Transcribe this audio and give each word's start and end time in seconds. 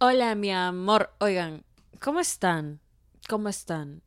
Hola, 0.00 0.36
mi 0.36 0.52
amor. 0.52 1.12
Oigan, 1.18 1.64
¿cómo 2.00 2.20
están? 2.20 2.78
¿Cómo 3.28 3.48
están? 3.48 4.00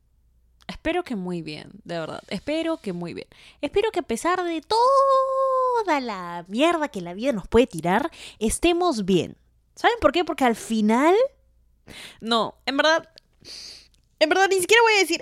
Espero 0.66 1.04
que 1.04 1.18
muy 1.18 1.42
bien, 1.42 1.70
de 1.84 2.00
verdad. 2.00 2.24
Espero 2.30 2.78
que 2.78 2.94
muy 2.94 3.14
bien. 3.14 3.28
Espero 3.60 3.92
que 3.92 4.00
a 4.00 4.04
pesar 4.04 4.42
de 4.42 4.62
toda 4.62 6.00
la 6.00 6.46
mierda 6.48 6.88
que 6.88 7.02
la 7.02 7.14
vida 7.14 7.34
nos 7.34 7.46
puede 7.50 7.68
tirar, 7.68 8.10
estemos 8.40 9.04
bien. 9.04 9.36
¿Saben 9.76 9.98
por 10.00 10.14
qué? 10.14 10.24
Porque 10.24 10.46
al 10.46 10.56
final... 10.56 11.14
No, 12.22 12.56
en 12.66 12.78
verdad... 12.78 13.10
En 14.20 14.30
verdad 14.30 14.48
ni 14.50 14.62
siquiera 14.62 14.82
voy 14.84 14.94
a 14.94 15.00
decir, 15.00 15.22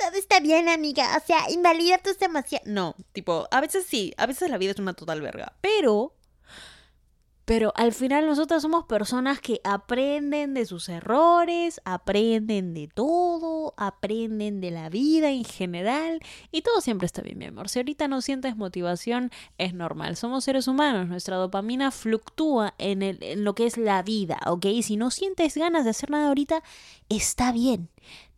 todo 0.00 0.18
está 0.18 0.40
bien, 0.40 0.68
amiga. 0.68 1.16
O 1.16 1.24
sea, 1.24 1.48
invalida 1.48 1.98
tus 1.98 2.20
emociones. 2.22 2.66
No, 2.66 2.96
tipo, 3.12 3.46
a 3.52 3.60
veces 3.60 3.86
sí, 3.86 4.14
a 4.16 4.26
veces 4.26 4.50
la 4.50 4.58
vida 4.58 4.72
es 4.72 4.80
una 4.80 4.94
total 4.94 5.20
verga. 5.20 5.52
Pero 5.60 6.17
pero 7.48 7.72
al 7.76 7.94
final 7.94 8.26
nosotros 8.26 8.60
somos 8.60 8.84
personas 8.84 9.40
que 9.40 9.62
aprenden 9.64 10.52
de 10.52 10.66
sus 10.66 10.90
errores, 10.90 11.80
aprenden 11.86 12.74
de 12.74 12.88
todo, 12.88 13.72
aprenden 13.78 14.60
de 14.60 14.70
la 14.70 14.90
vida 14.90 15.30
en 15.30 15.44
general 15.44 16.20
y 16.52 16.60
todo 16.60 16.82
siempre 16.82 17.06
está 17.06 17.22
bien, 17.22 17.38
mi 17.38 17.46
amor. 17.46 17.70
Si 17.70 17.78
ahorita 17.78 18.06
no 18.06 18.20
sientes 18.20 18.54
motivación, 18.54 19.30
es 19.56 19.72
normal. 19.72 20.16
Somos 20.16 20.44
seres 20.44 20.68
humanos, 20.68 21.08
nuestra 21.08 21.36
dopamina 21.36 21.90
fluctúa 21.90 22.74
en, 22.76 23.00
el, 23.00 23.18
lo 23.42 23.54
que 23.54 23.64
es 23.64 23.78
la 23.78 24.02
vida, 24.02 24.38
¿ok? 24.44 24.66
Si 24.82 24.98
no 24.98 25.10
sientes 25.10 25.56
ganas 25.56 25.84
de 25.84 25.90
hacer 25.92 26.10
nada 26.10 26.28
ahorita, 26.28 26.62
está 27.08 27.50
bien, 27.50 27.88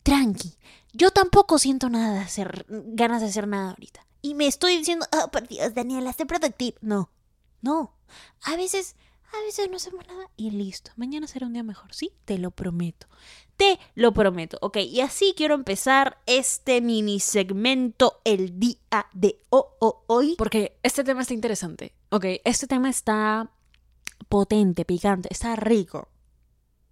tranqui. 0.03 0.53
Yo 0.93 1.11
tampoco 1.11 1.59
siento 1.59 1.89
nada 1.89 2.13
de 2.13 2.19
hacer, 2.21 2.65
ganas 2.69 3.19
de 3.19 3.27
hacer 3.27 3.45
nada 3.45 3.71
ahorita. 3.71 4.07
Y 4.21 4.35
me 4.35 4.47
estoy 4.47 4.77
diciendo, 4.77 5.05
oh, 5.21 5.29
por 5.31 5.49
Dios, 5.49 5.73
Daniela, 5.73 6.13
sé 6.13 6.25
productiva. 6.25 6.77
No, 6.79 7.09
no. 7.59 7.91
A 8.43 8.55
veces, 8.55 8.95
a 9.33 9.41
veces 9.45 9.69
no 9.69 9.77
hacemos 9.77 10.05
nada 10.07 10.29
y 10.35 10.51
listo. 10.51 10.91
Mañana 10.95 11.27
será 11.27 11.47
un 11.47 11.53
día 11.53 11.63
mejor, 11.63 11.93
¿sí? 11.93 12.11
Te 12.25 12.37
lo 12.37 12.51
prometo. 12.51 13.07
Te 13.57 13.79
lo 13.95 14.13
prometo. 14.13 14.57
Ok, 14.61 14.77
y 14.77 15.01
así 15.01 15.33
quiero 15.35 15.55
empezar 15.55 16.17
este 16.25 16.81
mini 16.81 17.19
segmento 17.19 18.21
el 18.23 18.59
día 18.59 19.07
de 19.13 19.39
hoy. 19.49 20.35
Porque 20.37 20.77
este 20.83 21.03
tema 21.03 21.21
está 21.21 21.33
interesante. 21.33 21.93
Ok, 22.09 22.25
este 22.43 22.67
tema 22.67 22.89
está 22.89 23.51
potente, 24.29 24.85
picante, 24.85 25.29
está 25.31 25.55
rico. 25.55 26.09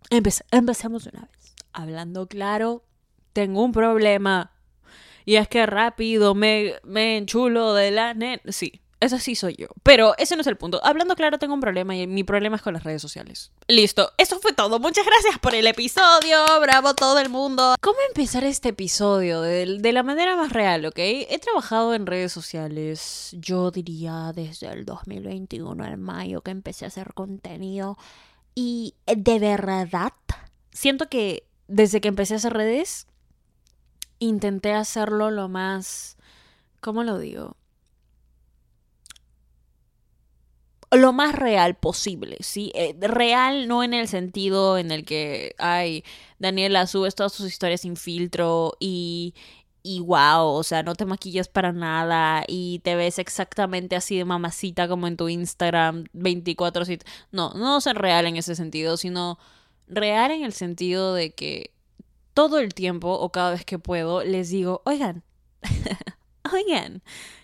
empecemos 0.10 1.08
una 1.08 1.22
vez. 1.22 1.56
Hablando 1.74 2.28
claro, 2.28 2.84
tengo 3.34 3.64
un 3.64 3.72
problema. 3.72 4.54
Y 5.26 5.36
es 5.36 5.48
que 5.48 5.66
rápido 5.66 6.36
me, 6.36 6.74
me 6.84 7.18
enchulo 7.18 7.74
de 7.74 7.92
la 7.92 8.14
net. 8.14 8.42
Sí, 8.50 8.82
eso 9.00 9.18
sí 9.18 9.36
soy 9.36 9.56
yo. 9.56 9.68
Pero 9.84 10.14
ese 10.18 10.36
no 10.36 10.42
es 10.42 10.48
el 10.48 10.58
punto. 10.58 10.82
Hablando 10.84 11.16
claro, 11.16 11.40
tengo 11.40 11.54
un 11.54 11.62
problema 11.62 11.96
y 11.96 12.06
mi 12.06 12.24
problema 12.24 12.58
es 12.58 12.62
con 12.62 12.74
las 12.74 12.84
redes 12.84 13.02
sociales. 13.02 13.52
Listo, 13.68 14.12
eso 14.18 14.40
fue 14.40 14.54
todo. 14.54 14.80
Muchas 14.80 15.06
gracias 15.06 15.40
por 15.40 15.56
el 15.56 15.68
episodio. 15.68 16.44
Bravo 16.62 16.94
todo 16.94 17.20
el 17.20 17.30
mundo. 17.30 17.76
¿Cómo 17.82 17.98
empezar 18.10 18.44
este 18.44 18.70
episodio? 18.70 19.42
De, 19.42 19.78
de 19.80 19.94
la 19.94 20.04
manera 20.04 20.36
más 20.36 20.52
real, 20.52 20.86
¿ok? 20.86 20.98
He 20.98 21.40
trabajado 21.40 21.94
en 21.94 22.06
redes 22.06 22.34
sociales, 22.34 23.30
yo 23.40 23.72
diría 23.72 24.34
desde 24.36 24.68
el 24.68 24.86
2021, 24.86 25.84
al 25.84 25.98
mayo, 25.98 26.42
que 26.42 26.52
empecé 26.52 26.86
a 26.86 26.90
hacer 26.90 27.14
contenido. 27.14 27.98
Y 28.54 28.96
de 29.06 29.40
verdad, 29.40 30.14
siento 30.72 31.08
que 31.08 31.48
desde 31.70 32.02
que 32.02 32.10
empecé 32.10 32.34
a 32.34 32.38
hacer 32.38 32.54
redes, 32.54 33.08
intenté 34.20 34.74
hacerlo 34.74 35.32
lo 35.32 35.48
más... 35.48 36.18
¿Cómo 36.82 37.04
lo 37.04 37.18
digo? 37.20 37.58
Lo 40.92 41.14
más 41.14 41.36
real 41.36 41.76
posible, 41.78 42.38
¿sí? 42.42 42.72
Eh, 42.76 42.96
real 43.00 43.68
no 43.68 43.84
en 43.84 43.94
el 43.94 44.08
sentido 44.08 44.78
en 44.78 44.92
el 44.92 45.06
que, 45.06 45.56
ay, 45.60 46.04
Daniela, 46.40 46.88
subes 46.88 47.16
todas 47.16 47.34
tus 47.34 47.48
historias 47.48 47.82
sin 47.82 47.96
filtro 47.96 48.76
y, 48.80 49.36
y 49.84 50.00
wow, 50.02 50.48
o 50.48 50.64
sea, 50.64 50.84
no 50.84 50.96
te 50.96 51.06
maquillas 51.06 51.48
para 51.48 51.72
nada 51.72 52.44
y 52.48 52.80
te 52.80 52.96
ves 52.96 53.20
exactamente 53.20 53.96
así 53.96 54.18
de 54.18 54.26
mamacita 54.26 54.88
como 54.88 55.08
en 55.08 55.18
tu 55.18 55.30
Instagram 55.30 56.06
24 56.14 56.86
No, 57.32 57.54
no 57.54 57.82
ser 57.82 57.98
real 57.98 58.26
en 58.28 58.36
ese 58.38 58.56
sentido, 58.56 58.98
sino 58.98 59.38
real 59.88 60.32
en 60.32 60.44
el 60.44 60.54
sentido 60.54 61.14
de 61.14 61.32
que 61.32 61.72
todo 62.34 62.60
el 62.60 62.74
tiempo 62.74 63.12
o 63.14 63.32
cada 63.32 63.52
vez 63.52 63.66
que 63.66 63.80
puedo 63.80 64.24
les 64.24 64.50
digo, 64.50 64.82
oigan, 64.86 65.24
oigan, 66.54 67.04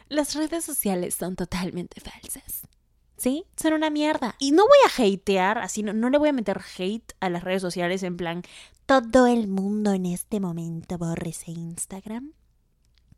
las 0.09 0.36
redes 0.36 0.64
sociales 0.66 1.16
son 1.16 1.36
totalmente 1.36 2.02
falsas. 2.02 2.68
¿Sí? 3.25 3.44
Son 3.56 3.74
una 3.74 3.90
mierda. 3.90 4.36
Y 4.38 4.52
no 4.52 4.66
voy 4.68 4.78
a 4.86 5.16
hatear, 5.16 5.58
así 5.58 5.81
no, 5.81 5.94
no 5.94 6.12
le 6.12 6.19
voy 6.19 6.30
a 6.30 6.34
meter 6.34 6.62
hate 6.78 7.13
a 7.19 7.31
las 7.31 7.44
redes 7.44 7.59
sociales 7.59 8.03
en 8.03 8.18
plan, 8.18 8.44
todo 8.86 9.25
el 9.25 9.47
mundo 9.47 9.94
en 9.94 10.06
este 10.06 10.40
momento 10.40 11.00
borrese 11.00 11.50
Instagram. 11.50 12.34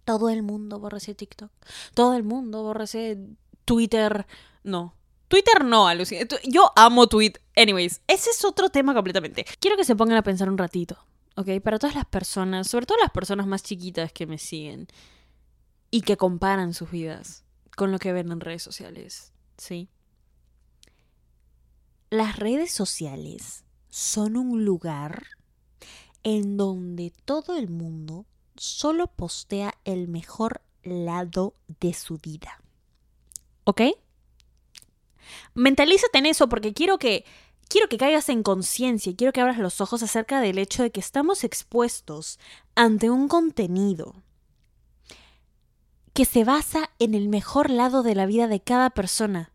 Todo 0.06 0.30
el 0.30 0.44
mundo 0.44 0.80
borrese 0.80 1.14
TikTok. 1.14 1.52
Todo 1.94 2.16
el 2.16 2.24
mundo 2.24 2.64
borrese 2.64 3.20
Twitter. 3.66 4.26
No. 4.64 4.94
Twitter 5.28 5.66
no, 5.66 5.90
alucina. 5.90 6.26
Yo 6.46 6.72
amo 6.78 7.08
Twitter. 7.08 7.42
Anyways, 7.58 8.00
ese 8.08 8.30
es 8.30 8.46
otro 8.46 8.70
tema 8.70 8.94
completamente. 8.94 9.46
Quiero 9.60 9.76
que 9.76 9.84
se 9.84 9.98
pongan 9.98 10.16
a 10.16 10.24
pensar 10.24 10.50
un 10.50 10.58
ratito, 10.58 10.98
¿ok? 11.36 11.60
Para 11.62 11.80
todas 11.80 11.98
las 11.98 12.06
personas, 12.06 12.70
sobre 12.70 12.86
todo 12.86 12.98
las 13.00 13.12
personas 13.12 13.46
más 13.46 13.62
chiquitas 13.62 14.14
que 14.14 14.26
me 14.26 14.38
siguen 14.38 14.88
y 15.92 16.04
que 16.04 16.16
comparan 16.16 16.74
sus 16.74 16.92
vidas 16.92 17.44
con 17.76 17.92
lo 17.92 18.00
que 18.00 18.14
ven 18.14 18.32
en 18.32 18.40
redes 18.40 18.64
sociales. 18.64 19.34
¿sí? 19.58 19.90
Las 22.10 22.38
redes 22.38 22.72
sociales 22.72 23.66
son 23.90 24.38
un 24.38 24.64
lugar 24.64 25.28
en 26.24 26.56
donde 26.56 27.12
todo 27.26 27.58
el 27.58 27.70
mundo 27.70 28.26
solo 28.56 29.08
postea 29.08 29.74
el 29.84 30.08
mejor 30.08 30.62
lado 30.84 31.56
de 31.82 31.94
su 31.94 32.18
vida. 32.18 32.62
¿Ok? 33.66 33.82
Mentalízate 35.54 36.20
en 36.20 36.28
eso 36.28 36.48
porque 36.48 36.74
quiero 36.74 36.98
que 36.98 37.26
quiero 37.68 37.90
que 37.90 37.98
caigas 37.98 38.30
en 38.30 38.42
conciencia 38.42 39.12
y 39.12 39.16
quiero 39.16 39.34
que 39.34 39.42
abras 39.42 39.58
los 39.58 39.82
ojos 39.82 40.02
acerca 40.02 40.40
del 40.40 40.60
hecho 40.60 40.84
de 40.84 40.92
que 40.92 41.02
estamos 41.02 41.44
expuestos 41.44 42.40
ante 42.76 43.10
un 43.10 43.28
contenido 43.28 44.24
que 46.14 46.24
se 46.24 46.46
basa 46.46 46.90
en 47.00 47.16
el 47.16 47.28
mejor 47.28 47.70
lado 47.70 48.02
de 48.02 48.16
la 48.16 48.26
vida 48.26 48.48
de 48.48 48.62
cada 48.62 48.92
persona. 48.92 49.52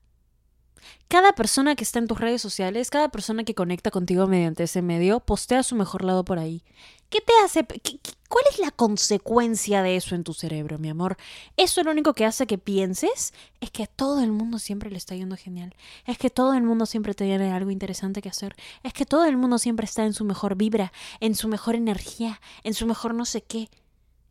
Cada 1.08 1.32
persona 1.32 1.74
que 1.76 1.84
está 1.84 1.98
en 1.98 2.06
tus 2.06 2.18
redes 2.18 2.40
sociales, 2.40 2.90
cada 2.90 3.10
persona 3.10 3.44
que 3.44 3.54
conecta 3.54 3.90
contigo 3.90 4.26
mediante 4.26 4.64
ese 4.64 4.82
medio, 4.82 5.20
postea 5.20 5.62
su 5.62 5.76
mejor 5.76 6.04
lado 6.04 6.24
por 6.24 6.38
ahí. 6.38 6.64
¿Qué 7.12 7.20
te 7.20 7.32
hace? 7.44 7.66
¿Cuál 7.66 8.44
es 8.50 8.58
la 8.58 8.70
consecuencia 8.70 9.82
de 9.82 9.96
eso 9.96 10.14
en 10.14 10.24
tu 10.24 10.32
cerebro, 10.32 10.78
mi 10.78 10.88
amor? 10.88 11.18
Eso 11.58 11.82
lo 11.82 11.90
único 11.90 12.14
que 12.14 12.24
hace 12.24 12.46
que 12.46 12.56
pienses 12.56 13.34
es 13.60 13.70
que 13.70 13.86
todo 13.86 14.22
el 14.22 14.32
mundo 14.32 14.58
siempre 14.58 14.90
le 14.90 14.96
está 14.96 15.14
yendo 15.14 15.36
genial. 15.36 15.74
Es 16.06 16.16
que 16.16 16.30
todo 16.30 16.54
el 16.54 16.62
mundo 16.62 16.86
siempre 16.86 17.12
tiene 17.12 17.52
algo 17.52 17.70
interesante 17.70 18.22
que 18.22 18.30
hacer. 18.30 18.56
Es 18.82 18.94
que 18.94 19.04
todo 19.04 19.26
el 19.26 19.36
mundo 19.36 19.58
siempre 19.58 19.84
está 19.84 20.06
en 20.06 20.14
su 20.14 20.24
mejor 20.24 20.56
vibra, 20.56 20.90
en 21.20 21.34
su 21.34 21.48
mejor 21.48 21.74
energía, 21.74 22.40
en 22.64 22.72
su 22.72 22.86
mejor 22.86 23.12
no 23.12 23.26
sé 23.26 23.42
qué. 23.42 23.68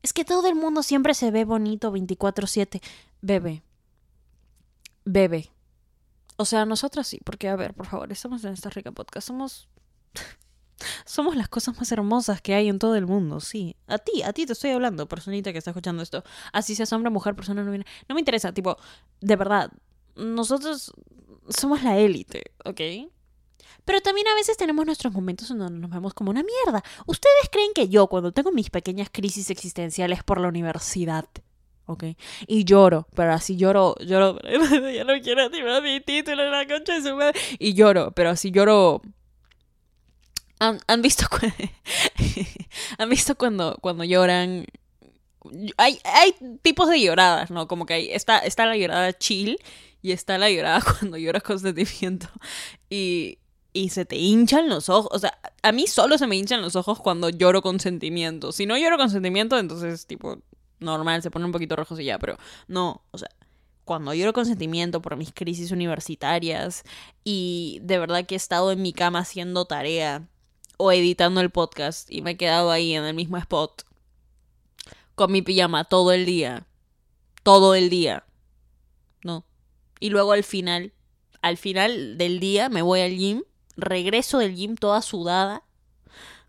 Es 0.02 0.14
que 0.14 0.26
todo 0.26 0.48
el 0.48 0.56
mundo 0.56 0.82
siempre 0.82 1.14
se 1.14 1.30
ve 1.30 1.46
bonito 1.46 1.92
24/7. 1.92 2.82
Bebe. 3.22 3.62
Bebe. 5.06 5.52
O 6.42 6.46
sea, 6.46 6.66
nosotras 6.66 7.08
sí, 7.08 7.20
porque 7.24 7.50
a 7.50 7.56
ver, 7.56 7.76
por 7.76 7.86
favor, 7.86 8.12
estamos 8.12 8.44
en 8.44 8.54
esta 8.54 8.72
rica 8.72 8.92
podcast. 8.92 9.28
Somos. 9.28 9.70
Somos 11.06 11.36
las 11.36 11.48
cosas 11.48 11.78
más 11.78 11.92
hermosas 11.92 12.42
que 12.42 12.56
hay 12.56 12.68
en 12.68 12.80
todo 12.80 12.96
el 12.96 13.06
mundo, 13.06 13.40
sí. 13.40 13.76
A 13.86 14.00
ti, 14.00 14.24
a 14.24 14.34
ti 14.34 14.48
te 14.48 14.54
estoy 14.54 14.72
hablando, 14.72 15.08
personita 15.08 15.52
que 15.52 15.60
está 15.60 15.70
escuchando 15.70 16.02
esto. 16.02 16.24
Así 16.52 16.74
seas 16.74 16.92
hombre, 16.94 17.12
mujer, 17.12 17.36
persona 17.36 17.64
no 17.64 17.70
viene. 17.70 17.86
No 18.10 18.16
me 18.16 18.22
interesa, 18.22 18.52
tipo, 18.52 18.76
de 19.20 19.36
verdad, 19.36 19.72
nosotros 20.16 20.92
somos 21.50 21.84
la 21.84 22.00
élite, 22.00 22.46
¿ok? 22.66 22.82
Pero 23.86 24.02
también 24.02 24.28
a 24.30 24.34
veces 24.34 24.58
tenemos 24.58 24.84
nuestros 24.84 25.14
momentos 25.14 25.52
en 25.52 25.60
donde 25.60 25.80
nos 25.80 25.92
vemos 25.92 26.16
como 26.16 26.32
una 26.32 26.42
mierda. 26.42 26.84
¿Ustedes 27.06 27.50
creen 27.52 27.74
que 27.76 27.88
yo, 27.88 28.08
cuando 28.08 28.32
tengo 28.32 28.52
mis 28.52 28.72
pequeñas 28.72 29.10
crisis 29.12 29.52
existenciales 29.52 30.24
por 30.24 30.40
la 30.40 30.48
universidad, 30.48 31.26
¿ok? 31.92 32.04
Y 32.48 32.64
lloro, 32.64 33.08
pero 33.16 33.34
así 33.34 33.58
lloro, 33.58 33.96
lloro, 34.00 34.40
ya 34.94 35.04
no 35.04 35.14
quiero 35.22 35.50
decir 35.50 35.66
mi 35.84 36.00
título 36.02 36.44
en 36.44 36.52
la 36.52 36.68
concha 36.68 36.94
de 36.94 37.02
su 37.02 37.16
madre. 37.16 37.40
Y 37.60 37.74
lloro, 37.74 38.12
pero 38.12 38.30
así 38.30 38.52
lloro... 38.52 39.02
¿Han, 40.60 40.80
han 40.88 41.02
visto, 41.02 41.26
¿Han 43.00 43.10
visto 43.10 43.36
cuando, 43.36 43.78
cuando 43.82 44.04
lloran? 44.04 44.66
Hay, 45.78 46.00
hay 46.04 46.36
tipos 46.62 46.88
de 46.88 47.02
lloradas, 47.02 47.50
¿no? 47.50 47.68
Como 47.68 47.88
que 47.88 47.96
hay, 47.96 48.12
está, 48.12 48.40
está 48.40 48.68
la 48.68 48.78
llorada 48.78 49.12
chill 49.14 49.58
y 50.04 50.12
está 50.12 50.38
la 50.38 50.52
llorada 50.52 50.82
cuando 51.00 51.18
lloras 51.18 51.42
con 51.42 51.60
sentimiento. 51.60 52.28
Y, 52.90 53.40
y 53.74 53.90
se 53.90 54.06
te 54.06 54.18
hinchan 54.18 54.70
los 54.70 54.90
ojos. 54.90 55.10
O 55.12 55.20
sea, 55.20 55.40
a 55.64 55.72
mí 55.72 55.88
solo 55.88 56.18
se 56.18 56.28
me 56.28 56.36
hinchan 56.36 56.62
los 56.62 56.76
ojos 56.76 57.00
cuando 57.00 57.30
lloro 57.30 57.62
con 57.62 57.80
sentimiento. 57.80 58.52
Si 58.52 58.66
no 58.66 58.78
lloro 58.78 58.98
con 58.98 59.10
sentimiento, 59.10 59.58
entonces, 59.58 60.06
tipo, 60.06 60.38
normal, 60.82 61.22
se 61.22 61.32
pone 61.32 61.46
un 61.46 61.52
poquito 61.52 61.76
rojo 61.76 61.98
y 62.00 62.06
ya, 62.06 62.20
pero 62.20 62.38
no, 62.68 63.02
o 63.12 63.18
sea, 63.18 63.30
cuando 63.86 64.14
lloro 64.14 64.34
con 64.34 64.46
sentimiento 64.46 65.02
por 65.02 65.16
mis 65.16 65.32
crisis 65.34 65.72
universitarias 65.72 66.84
y 67.24 67.80
de 67.82 68.00
verdad 68.00 68.26
que 68.26 68.36
he 68.36 68.38
estado 68.38 68.72
en 68.72 68.82
mi 68.82 68.94
cama 68.94 69.20
haciendo 69.20 69.66
tarea 69.66 70.28
o 70.78 70.92
editando 70.92 71.42
el 71.42 71.50
podcast 71.50 72.12
y 72.12 72.22
me 72.22 72.32
he 72.32 72.38
quedado 72.38 72.72
ahí 72.72 72.94
en 72.94 73.06
el 73.06 73.14
mismo 73.14 73.38
spot 73.38 73.84
con 75.16 75.32
mi 75.32 75.42
pijama 75.42 75.84
todo 75.84 76.12
el 76.12 76.26
día. 76.26 76.66
Todo 77.44 77.76
el 77.76 77.90
día. 77.90 78.26
No. 79.24 79.46
Y 80.00 80.10
luego 80.10 80.32
al 80.32 80.44
final, 80.44 80.94
al 81.42 81.58
final 81.58 82.18
del 82.18 82.40
día 82.40 82.70
me 82.70 82.82
voy 82.82 83.02
al 83.02 83.16
gym, 83.16 83.44
regreso 83.78 84.40
del 84.40 84.56
gym 84.56 84.76
toda 84.76 85.02
sudada. 85.02 85.64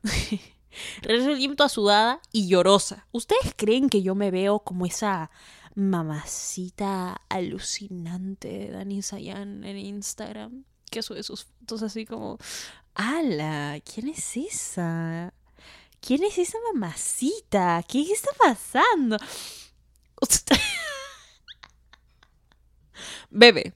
regreso 1.01 1.69
sudada 1.69 2.21
y 2.33 2.49
llorosa. 2.49 3.07
¿Ustedes 3.13 3.55
creen 3.57 3.89
que 3.89 4.03
yo 4.03 4.15
me 4.15 4.31
veo 4.31 4.61
como 4.61 4.87
esa 4.87 5.31
mamacita 5.75 7.23
alucinante 7.29 8.49
de 8.49 8.71
Dani 8.71 9.03
Sayan 9.03 9.65
en 9.65 9.79
Instagram? 9.79 10.65
Que 10.91 11.03
sube 11.03 11.23
sus 11.23 11.45
fotos 11.45 11.83
así 11.83 12.05
como, 12.05 12.39
¡Hala! 12.95 13.81
¿Quién 13.81 14.09
es 14.09 14.37
esa? 14.37 15.33
¿Quién 16.01 16.25
es 16.25 16.39
esa 16.39 16.59
mamacita? 16.73 17.83
¿Qué 17.89 18.03
está 18.03 18.31
pasando? 18.39 19.17
Bebe. 23.31 23.73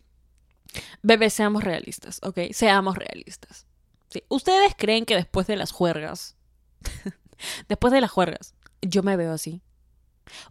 Bebe, 1.03 1.31
seamos 1.31 1.65
realistas, 1.65 2.21
¿ok? 2.23 2.39
Seamos 2.53 2.97
realistas. 2.97 3.67
Sí. 4.09 4.23
¿Ustedes 4.29 4.75
creen 4.77 5.07
que 5.07 5.15
después 5.15 5.47
de 5.47 5.57
las 5.57 5.73
juergas, 5.73 6.36
después 7.69 7.93
de 7.93 8.01
las 8.01 8.11
juergas, 8.11 8.55
yo 8.83 9.03
me 9.03 9.17
veo 9.17 9.33
así? 9.33 9.63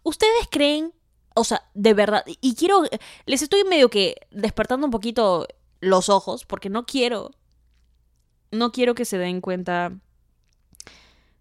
¿Ustedes 0.03 0.47
creen, 0.49 0.93
o 1.35 1.43
sea, 1.43 1.69
de 1.73 1.93
verdad, 1.93 2.23
y 2.25 2.55
quiero, 2.55 2.83
les 3.25 3.41
estoy 3.41 3.63
medio 3.63 3.89
que 3.89 4.15
despertando 4.31 4.85
un 4.85 4.91
poquito 4.91 5.47
los 5.79 6.09
ojos, 6.09 6.45
porque 6.45 6.69
no 6.69 6.85
quiero, 6.85 7.31
no 8.51 8.71
quiero 8.71 8.95
que 8.95 9.05
se 9.05 9.17
den 9.17 9.41
cuenta 9.41 9.93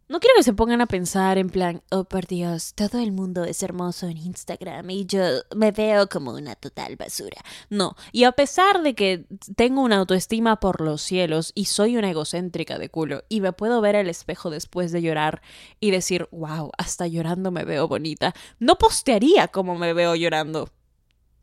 no 0.06 0.20
quiero 0.20 0.36
que 0.36 0.42
se 0.42 0.52
pongan 0.52 0.80
a 0.82 0.86
pensar 0.86 1.38
en 1.38 1.48
plan, 1.48 1.82
oh 1.90 2.04
por 2.04 2.26
Dios, 2.26 2.74
todo 2.74 2.98
el 2.98 3.10
mundo 3.10 3.44
es 3.44 3.62
hermoso 3.62 4.06
en 4.06 4.18
Instagram 4.18 4.90
y 4.90 5.06
yo 5.06 5.22
me 5.56 5.72
veo 5.72 6.08
como 6.08 6.32
una 6.32 6.54
total 6.56 6.96
basura. 6.96 7.42
No, 7.70 7.96
y 8.12 8.24
a 8.24 8.32
pesar 8.32 8.82
de 8.82 8.94
que 8.94 9.24
tengo 9.56 9.80
una 9.80 9.96
autoestima 9.96 10.60
por 10.60 10.80
los 10.82 11.00
cielos 11.00 11.52
y 11.54 11.66
soy 11.66 11.96
una 11.96 12.10
egocéntrica 12.10 12.78
de 12.78 12.90
culo 12.90 13.24
y 13.28 13.40
me 13.40 13.52
puedo 13.52 13.80
ver 13.80 13.96
al 13.96 14.10
espejo 14.10 14.50
después 14.50 14.92
de 14.92 15.00
llorar 15.00 15.40
y 15.80 15.90
decir, 15.90 16.28
wow, 16.30 16.70
hasta 16.76 17.06
llorando 17.06 17.50
me 17.50 17.64
veo 17.64 17.88
bonita, 17.88 18.34
no 18.58 18.76
postearía 18.76 19.48
como 19.48 19.76
me 19.76 19.94
veo 19.94 20.14
llorando. 20.14 20.68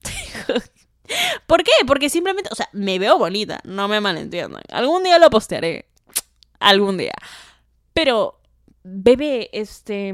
¿Por 1.48 1.64
qué? 1.64 1.72
Porque 1.88 2.10
simplemente, 2.10 2.50
o 2.52 2.56
sea, 2.56 2.70
me 2.74 3.00
veo 3.00 3.18
bonita, 3.18 3.60
no 3.64 3.88
me 3.88 4.00
malentiendan. 4.00 4.62
Algún 4.72 5.04
día 5.04 5.18
lo 5.18 5.30
postearé. 5.30 5.88
Algún 6.60 6.98
día. 6.98 7.14
Pero 7.94 8.41
bebé, 8.84 9.50
este, 9.54 10.14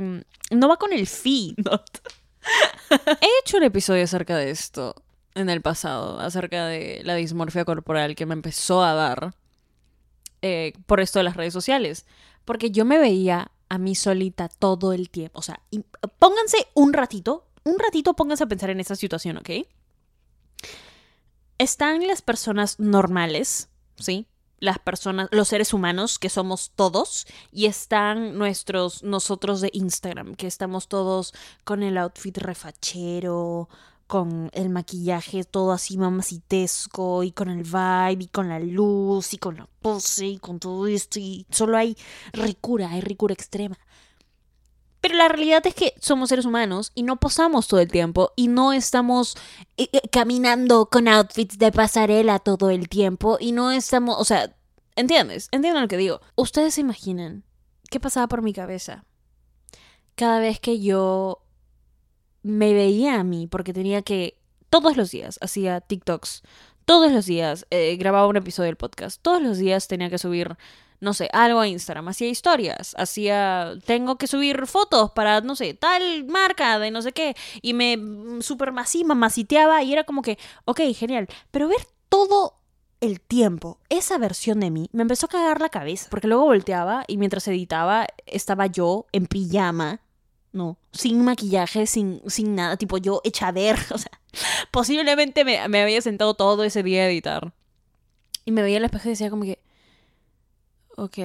no 0.52 0.69
va 0.69 0.78
con 0.78 0.94
el 0.94 1.08
feed. 1.08 1.56
He 2.90 3.30
hecho 3.42 3.58
un 3.58 3.64
episodio 3.64 4.04
acerca 4.04 4.38
de 4.38 4.50
esto 4.50 4.96
en 5.36 5.50
el 5.50 5.62
pasado, 5.62 6.19
acerca 6.19 6.66
de 6.68 7.02
la 7.04 7.16
dismorfia 7.16 7.66
corporal 7.66 8.16
que 8.16 8.25
me 8.25 8.34
empezó 8.34 8.84
a 8.84 8.94
dar 8.94 9.36
eh, 10.42 10.74
por 10.86 11.00
esto 11.00 11.19
de 11.19 11.24
las 11.24 11.36
redes 11.36 11.54
sociales. 11.54 12.06
Porque 12.46 12.72
yo 12.72 12.86
me 12.86 12.98
veía 12.98 13.52
a 13.69 13.78
mí 13.78 13.96
solita 13.96 14.48
todo 14.48 14.94
el 14.94 15.10
tiempo. 15.10 15.40
O 15.40 15.42
sea, 15.42 15.60
pónganse 16.20 16.68
un 16.74 16.94
ratito, 16.94 17.48
un 17.63 17.78
ratito 17.80 18.16
pónganse 18.16 18.46
a 18.46 18.48
pensar 18.48 18.70
en 18.70 18.80
esta 18.80 18.96
situación, 18.96 19.38
¿ok? 19.38 19.50
Están 21.58 22.06
las 22.08 22.22
personas 22.22 22.80
normales, 22.80 23.70
¿sí? 23.98 24.28
Las 24.59 24.80
personas, 24.80 25.27
los 25.31 25.48
seres 25.48 25.74
humanos 25.74 26.19
que 26.19 26.30
somos 26.30 26.71
todos 26.75 27.27
y 27.51 27.65
están 27.65 28.38
nuestros 28.38 29.04
nosotros 29.04 29.62
de 29.62 29.69
Instagram, 29.74 30.36
que 30.36 30.48
estamos 30.48 30.88
todos 30.88 31.33
con 31.63 31.83
el 31.83 31.98
outfit 31.98 32.38
refachero, 32.38 33.69
con 34.07 34.50
el 34.54 34.69
maquillaje 34.69 35.44
todo 35.44 35.74
así 35.74 35.98
mamacitesco 35.98 37.24
y 37.24 37.31
con 37.31 37.50
el 37.50 37.63
vibe 37.63 38.24
y 38.24 38.27
con 38.27 38.50
la 38.50 38.59
luz 38.59 39.33
y 39.33 39.38
con 39.38 39.57
la 39.57 39.68
pose 39.81 40.25
y 40.25 40.39
con 40.39 40.60
todo 40.60 40.88
esto 40.88 41.19
y 41.19 41.45
solo 41.51 41.77
hay 41.77 41.95
ricura, 42.33 42.89
hay 42.89 43.01
ricura 43.01 43.33
extrema. 43.33 43.77
Pero 45.07 45.19
la 45.19 45.30
realidad 45.30 45.65
es 45.65 45.74
que 45.74 45.94
somos 46.01 46.27
seres 46.27 46.44
humanos 46.44 46.92
y 46.94 47.04
no 47.04 47.15
posamos 47.15 47.69
todo 47.69 47.80
el 47.80 47.89
tiempo 47.89 48.33
y 48.36 48.50
no 48.50 48.74
estamos 48.74 49.38
eh, 49.77 49.88
eh, 49.94 50.01
caminando 50.12 50.88
con 50.88 51.07
outfits 51.07 51.57
de 51.57 51.71
pasarela 51.71 52.39
todo 52.39 52.69
el 52.71 52.89
tiempo 52.89 53.38
y 53.39 53.54
no 53.54 53.71
estamos, 53.71 54.18
o 54.19 54.25
sea, 54.25 54.54
¿entiendes? 54.98 55.48
¿Entienden 55.54 55.83
lo 55.83 55.88
que 55.88 55.95
digo? 55.95 56.19
Ustedes 56.36 56.74
se 56.74 56.81
imaginan 56.81 57.45
qué 57.89 58.01
pasaba 58.01 58.27
por 58.27 58.42
mi 58.42 58.51
cabeza 58.51 59.06
cada 60.15 60.42
vez 60.42 60.59
que 60.59 60.81
yo 60.81 61.42
me 62.44 62.74
veía 62.74 63.18
a 63.18 63.24
mí 63.24 63.48
porque 63.48 63.71
tenía 63.71 64.01
que 64.01 64.38
todos 64.69 64.98
los 64.98 65.10
días 65.10 65.39
hacía 65.42 65.80
TikToks, 65.80 66.44
todos 66.83 67.13
los 67.13 67.25
días 67.25 67.65
eh, 67.69 67.95
grababa 67.95 68.27
un 68.27 68.36
episodio 68.36 68.65
del 68.65 68.75
podcast, 68.75 69.21
todos 69.21 69.42
los 69.42 69.57
días 69.57 69.88
tenía 69.88 70.10
que 70.10 70.18
subir 70.18 70.57
no 71.00 71.14
sé, 71.14 71.30
algo 71.32 71.60
a 71.60 71.68
Instagram, 71.68 72.08
hacía 72.08 72.28
historias, 72.28 72.96
hacía, 72.98 73.74
tengo 73.86 74.18
que 74.18 74.28
subir 74.28 74.66
fotos 74.66 75.12
para, 75.12 75.42
no 75.42 75.56
sé, 75.56 75.74
tal 75.74 76.26
marca 76.26 76.80
de 76.80 76.92
no 76.92 77.02
sé 77.02 77.12
qué, 77.12 77.36
y 77.62 77.74
me 77.74 77.98
mm, 77.98 78.42
super 78.42 78.74
así 78.78 79.04
mamaciteaba 79.04 79.84
y 79.84 79.94
era 79.94 80.04
como 80.04 80.22
que, 80.22 80.38
ok, 80.66 80.82
genial, 80.96 81.28
pero 81.52 81.68
ver 81.68 81.88
todo 82.10 82.56
el 83.00 83.22
tiempo, 83.22 83.80
esa 83.90 84.18
versión 84.18 84.60
de 84.60 84.72
mí, 84.72 84.90
me 84.92 85.04
empezó 85.04 85.28
a 85.28 85.30
cagar 85.30 85.62
la 85.62 85.70
cabeza, 85.70 86.08
porque 86.10 86.28
luego 86.28 86.46
volteaba 86.46 87.04
y 87.08 87.18
mientras 87.18 87.48
editaba 87.48 88.08
estaba 88.26 88.66
yo 88.66 89.06
en 89.12 89.28
pijama, 89.28 90.02
no, 90.52 90.78
sin 90.92 91.24
maquillaje, 91.24 91.86
sin, 91.86 92.22
sin 92.26 92.56
nada, 92.56 92.78
tipo 92.78 92.98
yo 92.98 93.22
hecha 93.24 93.52
ver, 93.52 93.78
o 93.94 94.00
sea, 94.00 94.12
posiblemente 94.72 95.46
me, 95.46 95.68
me 95.68 95.82
había 95.84 96.02
sentado 96.02 96.34
todo 96.34 96.64
ese 96.64 96.82
día 96.82 97.04
a 97.04 97.10
editar. 97.10 97.54
Y 98.46 98.52
me 98.52 98.62
veía 98.62 98.78
el 98.78 98.86
espejo 98.86 99.10
y 99.10 99.12
decía 99.12 99.30
como 99.30 99.44
que, 99.44 99.60
ok, 100.98 101.18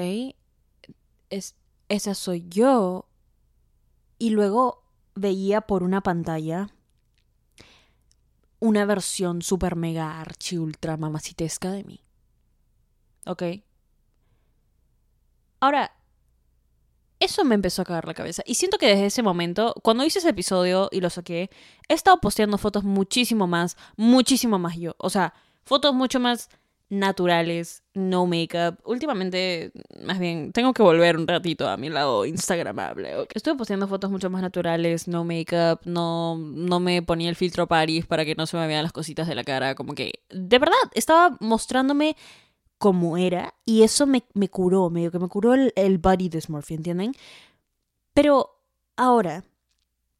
es, 1.30 1.56
esa 1.88 2.14
soy 2.14 2.46
yo. 2.48 3.08
Y 4.18 4.30
luego 4.30 4.84
veía 5.14 5.62
por 5.62 5.82
una 5.82 6.00
pantalla 6.02 6.68
una 8.60 8.84
versión 8.84 9.42
super 9.42 9.74
mega 9.74 10.20
archi 10.20 10.56
ultra 10.56 10.96
mamacitesca 10.96 11.72
de 11.72 11.82
mí. 11.82 12.04
¿Ok? 13.26 13.42
Ahora, 15.58 15.92
eso 17.18 17.44
me 17.44 17.56
empezó 17.56 17.82
a 17.82 17.84
cagar 17.84 18.06
la 18.06 18.14
cabeza. 18.14 18.42
Y 18.46 18.54
siento 18.54 18.78
que 18.78 18.86
desde 18.86 19.06
ese 19.06 19.22
momento, 19.22 19.74
cuando 19.82 20.04
hice 20.04 20.20
ese 20.20 20.28
episodio 20.28 20.88
y 20.92 21.00
lo 21.00 21.10
saqué, 21.10 21.50
he 21.88 21.94
estado 21.94 22.20
posteando 22.20 22.58
fotos 22.58 22.84
muchísimo 22.84 23.48
más, 23.48 23.76
muchísimo 23.96 24.60
más 24.60 24.76
yo. 24.76 24.94
O 24.98 25.10
sea, 25.10 25.34
fotos 25.64 25.94
mucho 25.94 26.20
más 26.20 26.48
naturales, 26.92 27.82
no 27.94 28.26
makeup. 28.26 28.78
Últimamente, 28.84 29.72
más 30.04 30.18
bien, 30.18 30.52
tengo 30.52 30.74
que 30.74 30.82
volver 30.82 31.16
un 31.16 31.26
ratito 31.26 31.66
a 31.66 31.78
mi 31.78 31.88
lado 31.88 32.26
instagramable. 32.26 33.26
Estuve 33.32 33.54
posteando 33.54 33.88
fotos 33.88 34.10
mucho 34.10 34.28
más 34.28 34.42
naturales, 34.42 35.08
no 35.08 35.24
makeup, 35.24 35.80
no, 35.86 36.36
no 36.36 36.80
me 36.80 37.00
ponía 37.00 37.30
el 37.30 37.36
filtro 37.36 37.66
Paris 37.66 38.04
para 38.04 38.26
que 38.26 38.34
no 38.34 38.46
se 38.46 38.58
me 38.58 38.66
vean 38.66 38.82
las 38.82 38.92
cositas 38.92 39.26
de 39.26 39.34
la 39.34 39.42
cara. 39.42 39.74
Como 39.74 39.94
que, 39.94 40.20
de 40.28 40.58
verdad, 40.58 40.76
estaba 40.92 41.38
mostrándome 41.40 42.14
como 42.76 43.16
era 43.16 43.54
y 43.64 43.84
eso 43.84 44.06
me, 44.06 44.24
me 44.34 44.50
curó, 44.50 44.90
medio 44.90 45.10
que 45.10 45.18
me 45.18 45.28
curó 45.28 45.54
el, 45.54 45.72
el 45.76 45.96
body 45.96 46.28
dysmorphia, 46.28 46.76
¿entienden? 46.76 47.14
Pero 48.12 48.60
ahora, 48.96 49.44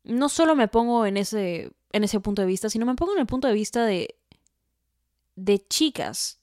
no 0.04 0.30
solo 0.30 0.56
me 0.56 0.68
pongo 0.68 1.04
en 1.04 1.18
ese, 1.18 1.70
en 1.92 2.04
ese 2.04 2.18
punto 2.20 2.40
de 2.40 2.48
vista, 2.48 2.70
sino 2.70 2.86
me 2.86 2.94
pongo 2.94 3.12
en 3.12 3.20
el 3.20 3.26
punto 3.26 3.46
de 3.46 3.52
vista 3.52 3.84
de, 3.84 4.14
de 5.36 5.58
chicas 5.68 6.38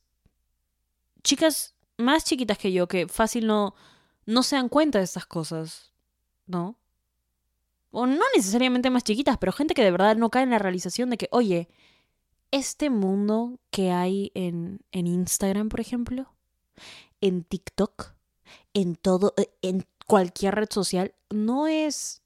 chicas 1.24 1.76
más 1.98 2.24
chiquitas 2.24 2.58
que 2.58 2.72
yo 2.72 2.88
que 2.88 3.08
fácil 3.08 3.48
no, 3.48 3.76
no 4.26 4.44
se 4.44 4.56
dan 4.56 4.70
cuenta 4.70 5.00
de 5.00 5.06
estas 5.06 5.26
cosas, 5.26 5.94
¿no? 6.46 6.78
O 7.92 8.06
no 8.06 8.24
necesariamente 8.36 8.90
más 8.90 9.04
chiquitas, 9.04 9.38
pero 9.38 9.52
gente 9.52 9.74
que 9.74 9.84
de 9.84 9.92
verdad 9.92 10.16
no 10.16 10.30
cae 10.30 10.44
en 10.44 10.52
la 10.52 10.60
realización 10.60 11.10
de 11.10 11.18
que, 11.18 11.28
oye, 11.32 11.70
este 12.52 12.90
mundo 12.90 13.60
que 13.72 13.92
hay 13.92 14.32
en, 14.36 14.82
en 14.92 15.08
Instagram, 15.08 15.70
por 15.70 15.80
ejemplo, 15.80 16.34
en 17.22 17.44
TikTok, 17.44 18.14
en 18.74 18.96
todo, 18.96 19.34
eh, 19.38 19.52
en 19.62 19.86
cualquier 20.08 20.56
red 20.56 20.70
social, 20.72 21.14
no 21.30 21.68
es 21.68 22.22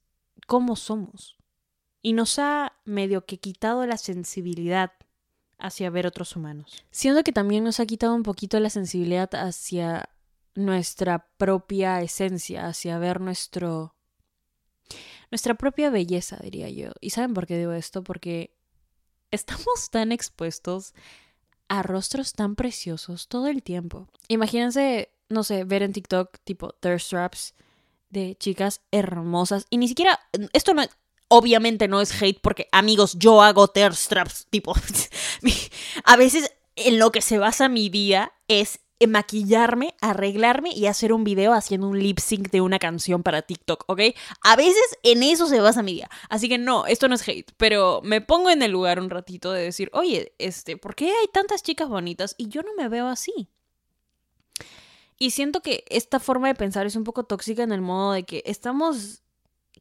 como 0.47 0.75
somos. 0.75 1.37
Y 2.01 2.13
nos 2.13 2.37
ha 2.39 2.73
medio 2.83 3.25
que 3.25 3.39
quitado 3.39 3.85
la 3.85 3.97
sensibilidad 3.97 4.91
hacia 5.63 5.89
ver 5.89 6.05
otros 6.05 6.35
humanos. 6.35 6.85
Siendo 6.91 7.23
que 7.23 7.31
también 7.31 7.63
nos 7.63 7.79
ha 7.79 7.85
quitado 7.85 8.13
un 8.13 8.21
poquito 8.21 8.59
la 8.59 8.69
sensibilidad 8.69 9.33
hacia 9.33 10.09
nuestra 10.53 11.27
propia 11.37 12.01
esencia, 12.01 12.67
hacia 12.67 12.99
ver 12.99 13.19
nuestro 13.21 13.95
nuestra 15.31 15.55
propia 15.55 15.89
belleza, 15.89 16.37
diría 16.43 16.69
yo. 16.69 16.91
¿Y 17.01 17.09
saben 17.09 17.33
por 17.33 17.47
qué 17.47 17.57
digo 17.57 17.71
esto? 17.71 18.03
Porque 18.03 18.53
estamos 19.31 19.89
tan 19.89 20.11
expuestos 20.11 20.93
a 21.69 21.81
rostros 21.81 22.33
tan 22.33 22.55
preciosos 22.55 23.27
todo 23.29 23.47
el 23.47 23.63
tiempo. 23.63 24.07
Imagínense, 24.27 25.09
no 25.29 25.43
sé, 25.43 25.63
ver 25.63 25.81
en 25.81 25.93
TikTok 25.93 26.37
tipo 26.43 26.73
thirst 26.73 27.09
traps 27.09 27.55
de 28.09 28.35
chicas 28.35 28.81
hermosas 28.91 29.65
y 29.71 29.77
ni 29.77 29.87
siquiera 29.87 30.19
esto 30.51 30.75
no 30.75 30.83
obviamente 31.35 31.87
no 31.87 31.99
es 31.99 32.21
hate 32.21 32.39
porque 32.41 32.67
amigos, 32.71 33.15
yo 33.17 33.41
hago 33.41 33.67
thirst 33.67 34.07
traps 34.07 34.47
tipo 34.49 34.75
a 36.03 36.15
veces 36.15 36.51
en 36.75 36.99
lo 36.99 37.11
que 37.11 37.21
se 37.21 37.39
basa 37.39 37.69
mi 37.69 37.89
día 37.89 38.33
es 38.47 38.79
maquillarme, 39.07 39.95
arreglarme 39.99 40.71
y 40.71 40.85
hacer 40.85 41.11
un 41.11 41.23
video 41.23 41.53
haciendo 41.53 41.87
un 41.87 41.99
lip 41.99 42.19
sync 42.19 42.51
de 42.51 42.61
una 42.61 42.79
canción 42.79 43.21
para 43.21 43.41
TikTok, 43.41 43.83
¿ok? 43.87 43.99
A 44.41 44.55
veces 44.55 44.97
en 45.03 45.23
eso 45.23 45.47
se 45.47 45.59
basa 45.59 45.83
mi 45.83 45.93
día. 45.93 46.09
Así 46.29 46.47
que 46.47 46.57
no, 46.57 46.85
esto 46.85 47.09
no 47.09 47.15
es 47.15 47.27
hate, 47.27 47.51
pero 47.57 47.99
me 48.03 48.21
pongo 48.21 48.49
en 48.49 48.61
el 48.61 48.71
lugar 48.71 49.01
un 49.01 49.09
ratito 49.09 49.51
de 49.51 49.63
decir, 49.63 49.89
oye, 49.91 50.33
este, 50.37 50.77
¿por 50.77 50.95
qué 50.95 51.07
hay 51.07 51.27
tantas 51.33 51.63
chicas 51.63 51.89
bonitas 51.89 52.35
y 52.37 52.47
yo 52.47 52.61
no 52.61 52.73
me 52.75 52.87
veo 52.87 53.07
así? 53.07 53.49
Y 55.17 55.31
siento 55.31 55.61
que 55.61 55.83
esta 55.89 56.21
forma 56.21 56.47
de 56.47 56.55
pensar 56.55 56.85
es 56.85 56.95
un 56.95 57.03
poco 57.03 57.25
tóxica 57.25 57.63
en 57.63 57.73
el 57.73 57.81
modo 57.81 58.13
de 58.13 58.23
que 58.23 58.41
estamos 58.45 59.21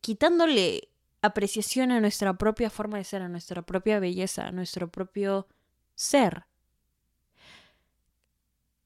quitándole 0.01 0.92
apreciación 1.23 1.93
a 1.93 2.01
nuestra 2.01 2.37
propia 2.37 2.69
forma 2.71 2.99
de 2.99 3.05
ser, 3.05 3.23
a 3.23 3.29
nuestra 3.29 3.63
propia 3.63 4.01
belleza, 4.01 4.49
a 4.49 4.53
nuestro 4.53 4.91
propio 4.91 5.47
ser. 5.95 6.47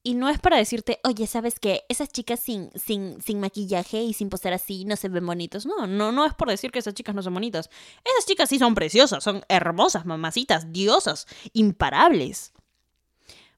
Y 0.03 0.13
no 0.13 0.29
es 0.29 0.39
para 0.39 0.55
decirte, 0.55 1.01
oye, 1.03 1.27
¿sabes 1.27 1.59
qué? 1.59 1.83
Esas 1.89 2.09
chicas 2.09 2.39
sin, 2.39 2.71
sin, 2.75 3.21
sin 3.21 3.41
maquillaje 3.41 4.03
y 4.03 4.13
sin 4.13 4.29
posar 4.29 4.53
así 4.53 4.85
no 4.85 4.95
se 4.95 5.09
ven 5.09 5.25
bonitos. 5.25 5.65
No, 5.65 5.85
no, 5.85 6.13
no 6.13 6.25
es 6.25 6.33
por 6.33 6.47
decir 6.47 6.71
que 6.71 6.79
esas 6.79 6.93
chicas 6.93 7.13
no 7.13 7.21
son 7.21 7.33
bonitas. 7.33 7.69
Esas 8.05 8.25
chicas 8.25 8.47
sí 8.47 8.57
son 8.57 8.73
preciosas, 8.73 9.21
son 9.21 9.43
hermosas, 9.49 10.05
mamacitas, 10.05 10.71
diosas, 10.71 11.27
imparables. 11.51 12.53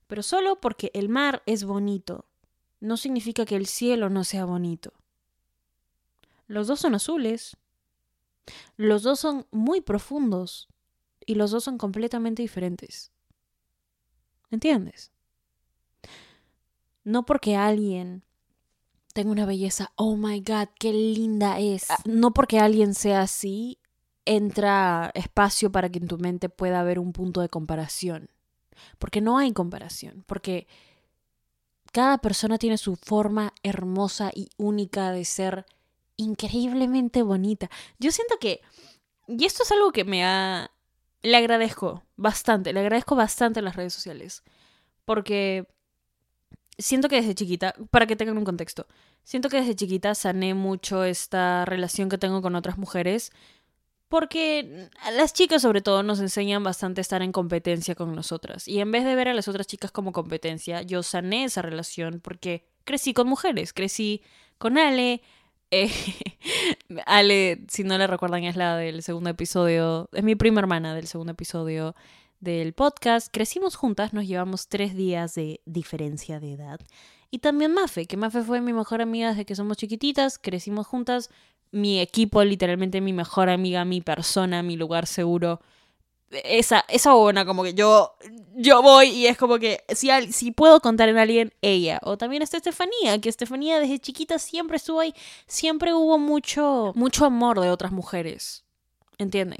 Pero 0.07 0.23
solo 0.23 0.59
porque 0.59 0.89
el 0.95 1.07
mar 1.07 1.43
es 1.45 1.65
bonito, 1.65 2.25
no 2.79 2.97
significa 2.97 3.45
que 3.45 3.55
el 3.55 3.67
cielo 3.67 4.09
no 4.09 4.23
sea 4.23 4.45
bonito. 4.45 4.93
Los 6.47 6.65
dos 6.65 6.79
son 6.79 6.95
azules. 6.95 7.57
Los 8.77 9.03
dos 9.03 9.19
son 9.19 9.45
muy 9.51 9.81
profundos. 9.81 10.67
Y 11.25 11.35
los 11.35 11.51
dos 11.51 11.63
son 11.63 11.77
completamente 11.77 12.41
diferentes. 12.41 13.11
¿Entiendes? 14.49 15.11
No 17.03 17.25
porque 17.25 17.55
alguien 17.55 18.23
tenga 19.13 19.31
una 19.31 19.45
belleza, 19.45 19.91
oh 19.95 20.15
my 20.15 20.39
god, 20.41 20.69
qué 20.79 20.93
linda 20.93 21.59
es. 21.59 21.91
Ah, 21.91 21.97
no 22.05 22.31
porque 22.31 22.59
alguien 22.59 22.93
sea 22.93 23.21
así, 23.21 23.79
entra 24.25 25.11
espacio 25.13 25.71
para 25.71 25.89
que 25.89 25.99
en 25.99 26.07
tu 26.07 26.17
mente 26.17 26.49
pueda 26.49 26.79
haber 26.79 26.99
un 26.99 27.13
punto 27.13 27.41
de 27.41 27.49
comparación. 27.49 28.29
Porque 28.97 29.21
no 29.21 29.37
hay 29.37 29.51
comparación, 29.51 30.23
porque 30.25 30.67
cada 31.91 32.19
persona 32.19 32.57
tiene 32.57 32.77
su 32.77 32.95
forma 32.95 33.53
hermosa 33.63 34.31
y 34.33 34.49
única 34.57 35.11
de 35.11 35.25
ser 35.25 35.65
increíblemente 36.19 37.23
bonita. 37.23 37.69
Yo 37.97 38.11
siento 38.11 38.37
que, 38.39 38.61
y 39.27 39.45
esto 39.45 39.63
es 39.63 39.71
algo 39.71 39.91
que 39.91 40.03
me 40.03 40.25
ha... 40.25 40.71
Le 41.21 41.35
agradezco 41.35 42.03
bastante, 42.15 42.71
le 42.71 42.79
agradezco 42.79 43.15
bastante 43.15 43.61
las 43.61 43.75
redes 43.75 43.93
sociales, 43.93 44.43
porque 45.03 45.67
siento 46.77 47.09
que 47.09 47.17
desde 47.17 47.35
chiquita, 47.35 47.75
para 47.91 48.07
que 48.07 48.15
tengan 48.15 48.37
un 48.37 48.45
contexto, 48.45 48.87
siento 49.23 49.49
que 49.49 49.57
desde 49.57 49.75
chiquita 49.75 50.15
sané 50.15 50.53
mucho 50.53 51.03
esta 51.03 51.65
relación 51.65 52.07
que 52.07 52.17
tengo 52.17 52.41
con 52.41 52.55
otras 52.55 52.77
mujeres. 52.77 53.31
Porque 54.07 54.89
las 55.15 55.33
chicas 55.33 55.61
sobre 55.61 55.81
todo 55.81 56.01
nos 56.01 56.19
enseñan 56.19 56.63
bastante 56.63 56.99
a 56.99 57.03
estar 57.03 57.21
en 57.21 57.31
competencia 57.31 57.93
con 57.93 58.15
nosotras. 58.15 58.67
Y 58.67 58.79
en 58.79 58.91
vez 58.91 59.05
de 59.05 59.13
ver 59.13 59.27
a 59.27 59.35
las 59.35 59.47
otras 59.47 59.67
chicas 59.67 59.91
como 59.91 60.13
competencia, 60.13 60.81
yo 60.81 61.03
sané 61.03 61.43
esa 61.43 61.61
relación 61.61 62.19
porque 62.19 62.65
crecí 62.85 63.13
con 63.13 63.27
mujeres. 63.27 63.71
Crecí 63.71 64.23
con 64.57 64.79
Ale. 64.79 65.21
Eh, 65.71 65.91
Ale, 67.05 67.65
si 67.67 67.83
no 67.83 67.97
la 67.97 68.07
recuerdan, 68.07 68.43
es 68.43 68.55
la 68.55 68.75
del 68.77 69.03
segundo 69.03 69.29
episodio. 69.29 70.09
Es 70.13 70.23
mi 70.23 70.35
prima 70.35 70.59
hermana 70.59 70.95
del 70.95 71.07
segundo 71.07 71.31
episodio 71.33 71.95
del 72.39 72.73
podcast. 72.73 73.29
Crecimos 73.31 73.75
juntas, 73.75 74.13
nos 74.13 74.27
llevamos 74.27 74.67
tres 74.67 74.95
días 74.95 75.35
de 75.35 75.61
diferencia 75.65 76.39
de 76.39 76.53
edad. 76.53 76.79
Y 77.31 77.39
también 77.39 77.73
Mafe, 77.73 78.05
que 78.05 78.17
Mafe 78.17 78.41
fue 78.41 78.61
mi 78.61 78.73
mejor 78.73 79.01
amiga 79.01 79.29
desde 79.29 79.45
que 79.45 79.55
somos 79.55 79.77
chiquititas, 79.77 80.39
crecimos 80.39 80.87
juntas. 80.87 81.29
Mi 81.71 81.99
equipo, 81.99 82.43
literalmente 82.43 82.99
mi 82.99 83.13
mejor 83.13 83.49
amiga, 83.49 83.85
mi 83.85 84.01
persona, 84.01 84.63
mi 84.63 84.75
lugar 84.75 85.05
seguro. 85.05 85.61
Esa, 86.31 86.85
esa 86.89 87.13
buena, 87.13 87.45
como 87.45 87.63
que 87.63 87.73
yo, 87.73 88.15
yo 88.55 88.81
voy 88.81 89.09
y 89.09 89.27
es 89.27 89.37
como 89.37 89.57
que 89.57 89.83
si, 89.95 90.09
si 90.31 90.51
puedo 90.51 90.79
contar 90.79 91.09
en 91.09 91.17
alguien, 91.17 91.53
ella. 91.61 91.99
O 92.03 92.17
también 92.17 92.41
está 92.41 92.57
Estefanía, 92.57 93.19
que 93.19 93.29
Estefanía 93.29 93.79
desde 93.79 93.99
chiquita 93.99 94.37
siempre 94.39 94.77
estuvo 94.77 94.99
ahí. 94.99 95.13
Siempre 95.47 95.93
hubo 95.93 96.19
mucho, 96.19 96.91
mucho 96.95 97.25
amor 97.25 97.59
de 97.59 97.71
otras 97.71 97.91
mujeres. 97.91 98.63
¿Entienden? 99.17 99.59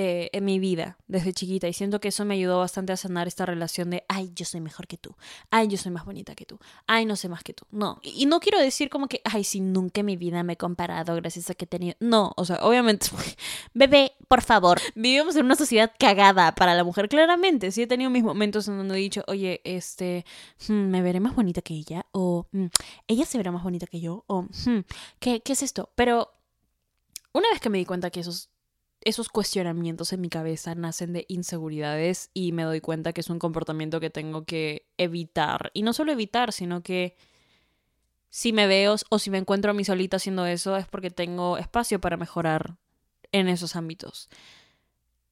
Eh, 0.00 0.30
en 0.32 0.44
mi 0.44 0.60
vida 0.60 0.96
desde 1.08 1.32
chiquita 1.32 1.66
y 1.66 1.72
siento 1.72 2.00
que 2.00 2.06
eso 2.06 2.24
me 2.24 2.34
ayudó 2.34 2.60
bastante 2.60 2.92
a 2.92 2.96
sanar 2.96 3.26
esta 3.26 3.44
relación 3.44 3.90
de, 3.90 4.04
ay, 4.06 4.30
yo 4.32 4.44
soy 4.44 4.60
mejor 4.60 4.86
que 4.86 4.96
tú, 4.96 5.16
ay, 5.50 5.66
yo 5.66 5.76
soy 5.76 5.90
más 5.90 6.04
bonita 6.04 6.36
que 6.36 6.46
tú, 6.46 6.60
ay, 6.86 7.04
no 7.04 7.16
sé 7.16 7.28
más 7.28 7.42
que 7.42 7.52
tú. 7.52 7.64
No, 7.72 7.98
y, 8.00 8.26
no 8.26 8.38
quiero 8.38 8.60
decir 8.60 8.90
como 8.90 9.08
que, 9.08 9.20
ay, 9.24 9.42
si 9.42 9.58
nunca 9.58 9.98
en 9.98 10.06
mi 10.06 10.16
vida 10.16 10.44
me 10.44 10.52
he 10.52 10.56
comparado 10.56 11.16
gracias 11.16 11.50
a 11.50 11.54
que 11.54 11.64
he 11.64 11.66
tenido... 11.66 11.96
No, 11.98 12.32
o 12.36 12.44
sea, 12.44 12.58
obviamente, 12.62 13.08
bebé, 13.74 14.12
por 14.28 14.42
favor, 14.42 14.80
vivimos 14.94 15.34
en 15.34 15.46
una 15.46 15.56
sociedad 15.56 15.90
cagada 15.98 16.54
para 16.54 16.76
la 16.76 16.84
mujer, 16.84 17.08
claramente. 17.08 17.72
Sí 17.72 17.82
he 17.82 17.88
tenido 17.88 18.08
mis 18.08 18.22
momentos 18.22 18.68
en 18.68 18.78
donde 18.78 18.94
he 18.94 18.98
dicho, 18.98 19.24
oye, 19.26 19.60
este, 19.64 20.24
hmm, 20.68 20.90
me 20.90 21.02
veré 21.02 21.18
más 21.18 21.34
bonita 21.34 21.60
que 21.60 21.74
ella, 21.74 22.06
o 22.12 22.46
hmm, 22.52 22.66
ella 23.08 23.26
se 23.26 23.36
verá 23.36 23.50
más 23.50 23.64
bonita 23.64 23.88
que 23.88 23.98
yo, 23.98 24.22
o 24.28 24.42
hmm, 24.42 24.84
¿qué, 25.18 25.40
¿qué 25.40 25.54
es 25.54 25.64
esto? 25.64 25.90
Pero 25.96 26.30
una 27.32 27.50
vez 27.50 27.60
que 27.60 27.68
me 27.68 27.78
di 27.78 27.84
cuenta 27.84 28.10
que 28.10 28.20
esos 28.20 28.50
esos 29.00 29.28
cuestionamientos 29.28 30.12
en 30.12 30.20
mi 30.20 30.28
cabeza 30.28 30.74
nacen 30.74 31.12
de 31.12 31.24
inseguridades 31.28 32.30
y 32.34 32.52
me 32.52 32.64
doy 32.64 32.80
cuenta 32.80 33.12
que 33.12 33.20
es 33.20 33.30
un 33.30 33.38
comportamiento 33.38 34.00
que 34.00 34.10
tengo 34.10 34.44
que 34.44 34.88
evitar. 34.98 35.70
Y 35.74 35.82
no 35.82 35.92
solo 35.92 36.12
evitar, 36.12 36.52
sino 36.52 36.82
que 36.82 37.16
si 38.30 38.52
me 38.52 38.66
veo 38.66 38.96
o 39.08 39.18
si 39.18 39.30
me 39.30 39.38
encuentro 39.38 39.70
a 39.70 39.74
mí 39.74 39.84
solita 39.84 40.16
haciendo 40.16 40.46
eso 40.46 40.76
es 40.76 40.86
porque 40.86 41.10
tengo 41.10 41.58
espacio 41.58 42.00
para 42.00 42.16
mejorar 42.16 42.76
en 43.32 43.48
esos 43.48 43.76
ámbitos. 43.76 44.28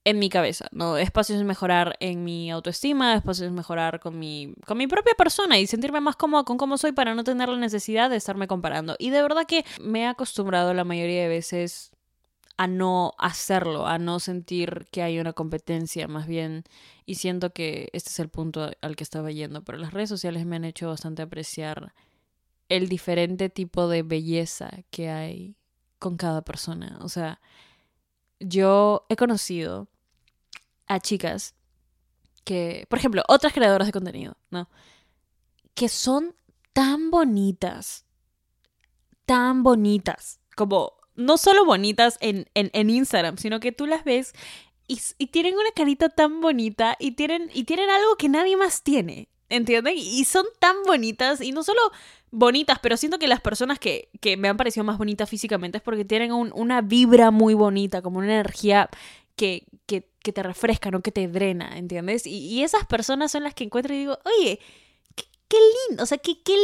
En 0.05 0.21
mi 0.21 0.29
cabeza, 0.29 0.69
¿no? 0.71 0.97
Espacio 0.97 1.35
es 1.35 1.43
mejorar 1.43 1.97
en 1.99 2.23
mi 2.23 2.53
autoestima, 2.53 3.17
espacio 3.17 3.45
es 3.47 3.53
mejorar 3.53 3.99
con 3.99 4.17
mi, 4.17 4.55
con 4.65 4.79
mi 4.79 4.87
propia 4.87 5.15
persona 5.15 5.59
y 5.59 5.67
sentirme 5.67 6.01
más 6.01 6.15
cómoda 6.15 6.45
con 6.45 6.59
cómo 6.59 6.79
soy 6.79 6.93
para 6.93 7.17
no 7.17 7.25
tener 7.25 7.49
la 7.49 7.57
necesidad 7.57 8.09
de 8.09 8.15
estarme 8.15 8.47
comparando. 8.47 8.95
Y 9.01 9.11
de 9.11 9.21
verdad 9.21 9.47
que 9.47 9.65
me 9.81 10.03
he 10.03 10.07
acostumbrado 10.07 10.73
la 10.75 10.85
mayoría 10.85 11.23
de 11.23 11.29
veces 11.29 11.91
a 12.57 12.67
no 12.67 13.15
hacerlo, 13.19 13.87
a 13.87 13.99
no 13.99 14.19
sentir 14.19 14.87
que 14.91 15.03
hay 15.03 15.19
una 15.19 15.33
competencia, 15.33 16.09
más 16.09 16.27
bien. 16.27 16.65
Y 17.05 17.17
siento 17.17 17.53
que 17.53 17.89
este 17.93 18.11
es 18.11 18.19
el 18.19 18.29
punto 18.29 18.71
al 18.81 18.97
que 18.97 19.05
estaba 19.05 19.31
yendo. 19.31 19.63
Pero 19.63 19.79
las 19.79 19.93
redes 19.93 20.09
sociales 20.09 20.47
me 20.47 20.57
han 20.57 20.65
hecho 20.65 20.89
bastante 20.89 21.23
apreciar 21.23 21.95
el 22.69 22.89
diferente 22.89 23.49
tipo 23.51 23.89
de 23.89 24.03
belleza 24.03 24.71
que 24.91 25.11
hay 25.11 25.57
con 25.99 26.17
cada 26.17 26.43
persona. 26.43 26.99
O 27.03 27.09
sea, 27.09 27.41
yo 28.41 29.07
he 29.09 29.17
conocido 29.17 29.89
a 30.87 31.01
chicas 31.01 31.55
que, 32.45 32.87
por 32.89 32.99
ejemplo, 32.99 33.23
otras 33.29 33.53
creadoras 33.53 33.89
de 33.89 33.93
contenido, 33.93 34.37
¿no? 34.51 34.69
Que 35.75 35.89
son 35.89 36.35
tan 36.73 37.11
bonitas, 37.11 38.07
tan 39.27 39.63
bonitas, 39.63 40.41
como 40.55 40.95
no 41.17 41.39
solo 41.39 41.65
bonitas 41.65 42.19
en, 42.21 42.47
en, 42.55 42.91
Instagram, 42.91 43.39
sino 43.39 43.61
que 43.61 43.73
tú 43.73 43.87
las 43.87 44.05
ves 44.05 44.33
y, 44.87 45.27
tienen 45.27 45.55
una 45.55 45.71
carita 45.75 46.09
tan 46.09 46.41
bonita 46.41 46.97
y 46.99 47.13
tienen, 47.13 47.51
y 47.53 47.65
tienen 47.65 47.91
algo 47.91 48.17
que 48.17 48.29
nadie 48.29 48.57
más 48.57 48.83
tiene. 48.83 49.29
¿Entienden? 49.49 49.95
Y 49.97 50.25
son 50.25 50.45
tan 50.59 50.75
bonitas 50.87 51.41
y 51.41 51.53
no 51.53 51.63
solo 51.63 51.81
bonitas, 52.33 52.81
pero 52.81 52.97
siento 52.97 53.21
que 53.21 53.29
las 53.29 53.41
personas 53.41 53.79
que, 53.79 54.09
que 54.21 54.37
me 54.37 54.49
han 54.49 54.57
parecido 54.57 54.83
más 54.83 54.99
bonitas 54.99 55.31
físicamente 55.31 55.79
es 55.79 55.83
porque 55.85 56.05
tienen 56.05 56.33
una 56.33 56.81
vibra 56.81 57.31
muy 57.31 57.55
bonita, 57.55 58.03
como 58.03 58.19
una 58.19 58.27
energía 58.27 58.91
que, 59.37 59.67
que, 59.87 60.03
te 60.33 60.43
refresca, 60.43 60.91
no 60.91 61.03
que 61.03 61.13
te 61.13 61.29
drena, 61.29 61.79
¿entiendes? 61.79 62.27
Y, 62.27 62.39
y 62.39 62.65
esas 62.65 62.85
personas 62.87 63.31
son 63.31 63.45
las 63.45 63.55
que 63.55 63.63
encuentro 63.63 63.95
y 63.95 63.99
digo, 63.99 64.19
oye, 64.25 64.59
qué 65.49 65.57
lindo, 65.89 66.03
o 66.03 66.07
sea, 66.07 66.19
qué, 66.19 66.43
qué, 66.43 66.55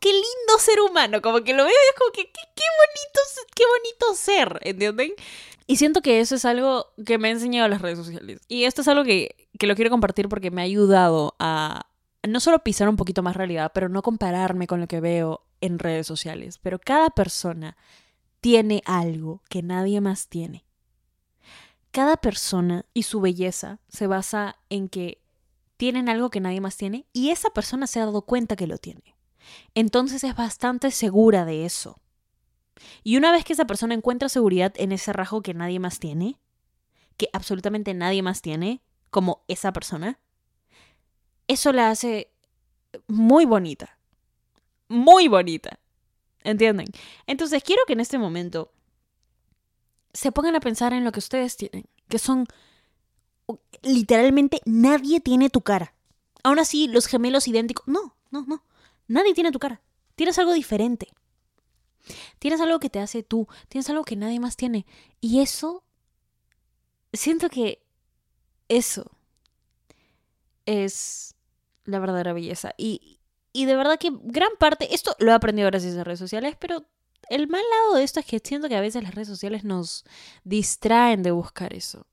qué 0.00 0.08
lindo 0.12 0.58
ser 0.58 0.80
humano, 0.80 1.20
como 1.22 1.42
que 1.42 1.52
lo 1.54 1.64
veo 1.64 1.72
y 1.72 1.88
es 1.90 1.98
como 1.98 2.12
que 2.12 2.30
qué, 2.32 2.40
bonito, 2.78 3.20
qué 3.54 3.64
bonito 3.66 4.14
ser, 4.14 4.58
¿entienden? 4.62 5.12
Y 5.66 5.76
siento 5.76 6.02
que 6.02 6.20
eso 6.20 6.34
es 6.34 6.44
algo 6.44 6.86
que 7.06 7.18
me 7.18 7.28
ha 7.28 7.30
enseñado 7.32 7.68
las 7.68 7.80
redes 7.82 7.98
sociales. 7.98 8.40
Y 8.48 8.64
esto 8.64 8.82
es 8.82 8.88
algo 8.88 9.04
que, 9.04 9.48
que 9.58 9.66
lo 9.66 9.74
quiero 9.76 9.90
compartir 9.90 10.28
porque 10.28 10.50
me 10.50 10.62
ha 10.62 10.64
ayudado 10.64 11.34
a 11.38 11.86
no 12.26 12.40
solo 12.40 12.58
pisar 12.64 12.88
un 12.88 12.96
poquito 12.96 13.22
más 13.22 13.36
realidad, 13.36 13.70
pero 13.74 13.88
no 13.88 14.02
compararme 14.02 14.66
con 14.66 14.80
lo 14.80 14.88
que 14.88 15.00
veo 15.00 15.42
en 15.60 15.78
redes 15.78 16.06
sociales. 16.06 16.58
Pero 16.58 16.78
cada 16.78 17.10
persona 17.10 17.76
tiene 18.40 18.82
algo 18.84 19.42
que 19.48 19.62
nadie 19.62 20.00
más 20.00 20.28
tiene. 20.28 20.64
cada 21.92 22.16
persona 22.16 22.84
y 22.94 23.02
su 23.04 23.20
belleza 23.20 23.80
se 23.88 24.06
basa 24.06 24.56
en 24.70 24.88
que 24.88 25.19
tienen 25.80 26.10
algo 26.10 26.28
que 26.28 26.40
nadie 26.40 26.60
más 26.60 26.76
tiene 26.76 27.06
y 27.14 27.30
esa 27.30 27.48
persona 27.54 27.86
se 27.86 28.00
ha 28.00 28.04
dado 28.04 28.20
cuenta 28.20 28.54
que 28.54 28.66
lo 28.66 28.76
tiene. 28.76 29.16
Entonces 29.74 30.22
es 30.24 30.36
bastante 30.36 30.90
segura 30.90 31.46
de 31.46 31.64
eso. 31.64 31.98
Y 33.02 33.16
una 33.16 33.32
vez 33.32 33.46
que 33.46 33.54
esa 33.54 33.64
persona 33.64 33.94
encuentra 33.94 34.28
seguridad 34.28 34.74
en 34.76 34.92
ese 34.92 35.14
rasgo 35.14 35.40
que 35.40 35.54
nadie 35.54 35.78
más 35.78 35.98
tiene, 35.98 36.38
que 37.16 37.30
absolutamente 37.32 37.94
nadie 37.94 38.20
más 38.20 38.42
tiene, 38.42 38.82
como 39.08 39.42
esa 39.48 39.72
persona, 39.72 40.20
eso 41.48 41.72
la 41.72 41.88
hace 41.88 42.30
muy 43.06 43.46
bonita. 43.46 43.98
Muy 44.86 45.28
bonita. 45.28 45.80
¿Entienden? 46.44 46.88
Entonces 47.26 47.62
quiero 47.62 47.84
que 47.86 47.94
en 47.94 48.00
este 48.00 48.18
momento 48.18 48.70
se 50.12 50.30
pongan 50.30 50.56
a 50.56 50.60
pensar 50.60 50.92
en 50.92 51.04
lo 51.04 51.12
que 51.12 51.20
ustedes 51.20 51.56
tienen, 51.56 51.86
que 52.10 52.18
son 52.18 52.46
literalmente 53.82 54.60
nadie 54.64 55.20
tiene 55.20 55.50
tu 55.50 55.60
cara. 55.62 55.94
Aún 56.42 56.58
así, 56.58 56.88
los 56.88 57.06
gemelos 57.06 57.48
idénticos, 57.48 57.86
no, 57.86 58.16
no, 58.30 58.44
no, 58.46 58.64
nadie 59.08 59.34
tiene 59.34 59.52
tu 59.52 59.58
cara. 59.58 59.80
Tienes 60.14 60.38
algo 60.38 60.52
diferente. 60.52 61.08
Tienes 62.38 62.60
algo 62.60 62.80
que 62.80 62.90
te 62.90 62.98
hace 62.98 63.22
tú, 63.22 63.46
tienes 63.68 63.88
algo 63.90 64.04
que 64.04 64.16
nadie 64.16 64.40
más 64.40 64.56
tiene. 64.56 64.86
Y 65.20 65.40
eso, 65.40 65.84
siento 67.12 67.48
que 67.48 67.82
eso 68.68 69.10
es 70.66 71.34
la 71.84 71.98
verdadera 71.98 72.32
belleza. 72.32 72.72
Y, 72.76 73.18
y 73.52 73.66
de 73.66 73.76
verdad 73.76 73.98
que 73.98 74.10
gran 74.22 74.50
parte, 74.58 74.94
esto 74.94 75.14
lo 75.18 75.32
he 75.32 75.34
aprendido 75.34 75.66
gracias 75.68 75.96
a 75.96 76.04
redes 76.04 76.18
sociales, 76.18 76.56
pero 76.58 76.84
el 77.28 77.48
mal 77.48 77.62
lado 77.70 77.94
de 77.96 78.04
esto 78.04 78.20
es 78.20 78.26
que 78.26 78.40
siento 78.42 78.68
que 78.68 78.76
a 78.76 78.80
veces 78.80 79.02
las 79.02 79.14
redes 79.14 79.28
sociales 79.28 79.64
nos 79.64 80.04
distraen 80.44 81.22
de 81.22 81.30
buscar 81.30 81.74
eso 81.74 82.06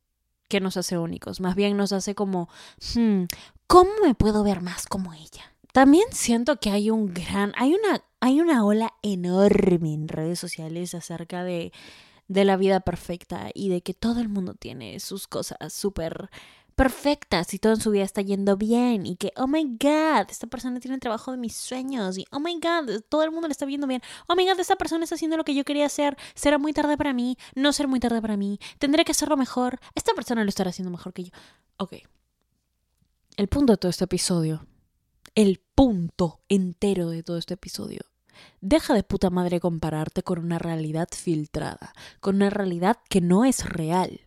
que 0.47 0.59
nos 0.59 0.77
hace 0.77 0.97
únicos. 0.97 1.39
Más 1.39 1.55
bien 1.55 1.77
nos 1.77 1.93
hace 1.93 2.15
como, 2.15 2.49
hmm, 2.95 3.23
¿cómo 3.67 3.91
me 4.03 4.15
puedo 4.15 4.43
ver 4.43 4.61
más 4.61 4.87
como 4.87 5.13
ella? 5.13 5.53
También 5.73 6.05
siento 6.11 6.59
que 6.59 6.71
hay 6.71 6.89
un 6.89 7.13
gran, 7.13 7.53
hay 7.55 7.73
una, 7.73 8.03
hay 8.19 8.41
una 8.41 8.65
ola 8.65 8.93
enorme 9.03 9.93
en 9.93 10.07
redes 10.07 10.39
sociales 10.39 10.95
acerca 10.95 11.43
de, 11.43 11.71
de 12.27 12.45
la 12.45 12.57
vida 12.57 12.79
perfecta 12.79 13.49
y 13.53 13.69
de 13.69 13.81
que 13.81 13.93
todo 13.93 14.19
el 14.19 14.29
mundo 14.29 14.53
tiene 14.53 14.99
sus 14.99 15.27
cosas 15.27 15.57
súper 15.71 16.29
perfectas 16.77 17.53
y 17.55 17.59
todo 17.59 17.73
en 17.73 17.81
su 17.81 17.89
vida 17.89 18.03
está 18.03 18.21
yendo 18.21 18.55
bien 18.55 19.05
y 19.05 19.15
que, 19.17 19.33
oh 19.35 19.47
my 19.47 19.63
god, 19.63 20.29
esta 20.29 20.47
persona 20.47 20.79
tiene 20.79 20.95
el 20.95 21.01
trabajo 21.01 21.31
de 21.31 21.37
mis 21.37 21.55
sueños 21.55 22.17
y, 22.17 22.25
oh 22.31 22.39
my 22.39 22.59
god, 22.59 23.01
todo 23.09 23.23
el 23.23 23.31
mundo 23.31 23.47
le 23.47 23.51
está 23.51 23.65
viendo 23.65 23.87
bien, 23.87 24.01
oh 24.27 24.35
my 24.35 24.45
god, 24.45 24.59
esta 24.59 24.75
persona 24.75 25.03
está 25.03 25.15
haciendo 25.15 25.37
lo 25.37 25.43
que 25.43 25.55
yo 25.55 25.65
quería 25.65 25.87
hacer, 25.87 26.15
será 26.35 26.59
muy 26.59 26.73
tarde 26.73 26.95
para 26.95 27.13
mí, 27.13 27.35
no 27.55 27.73
será 27.73 27.89
muy 27.89 27.99
tarde 27.99 28.21
para 28.21 28.37
mí, 28.37 28.59
tendré 28.77 29.03
que 29.03 29.11
hacerlo 29.11 29.35
mejor, 29.35 29.79
esta 29.95 30.13
persona 30.13 30.43
lo 30.43 30.49
estará 30.49 30.69
haciendo 30.69 30.91
mejor 30.91 31.13
que 31.13 31.25
yo. 31.25 31.31
Ok. 31.77 31.95
El 33.35 33.47
punto 33.47 33.73
de 33.73 33.77
todo 33.77 33.89
este 33.89 34.05
episodio, 34.05 34.67
el 35.35 35.59
punto 35.75 36.41
entero 36.47 37.09
de 37.09 37.23
todo 37.23 37.37
este 37.37 37.55
episodio 37.55 38.01
Deja 38.61 38.93
de 38.93 39.03
puta 39.03 39.29
madre 39.29 39.59
compararte 39.59 40.23
con 40.23 40.39
una 40.39 40.59
realidad 40.59 41.09
filtrada, 41.11 41.93
con 42.19 42.35
una 42.35 42.49
realidad 42.49 42.97
que 43.09 43.21
no 43.21 43.45
es 43.45 43.65
real. 43.67 44.21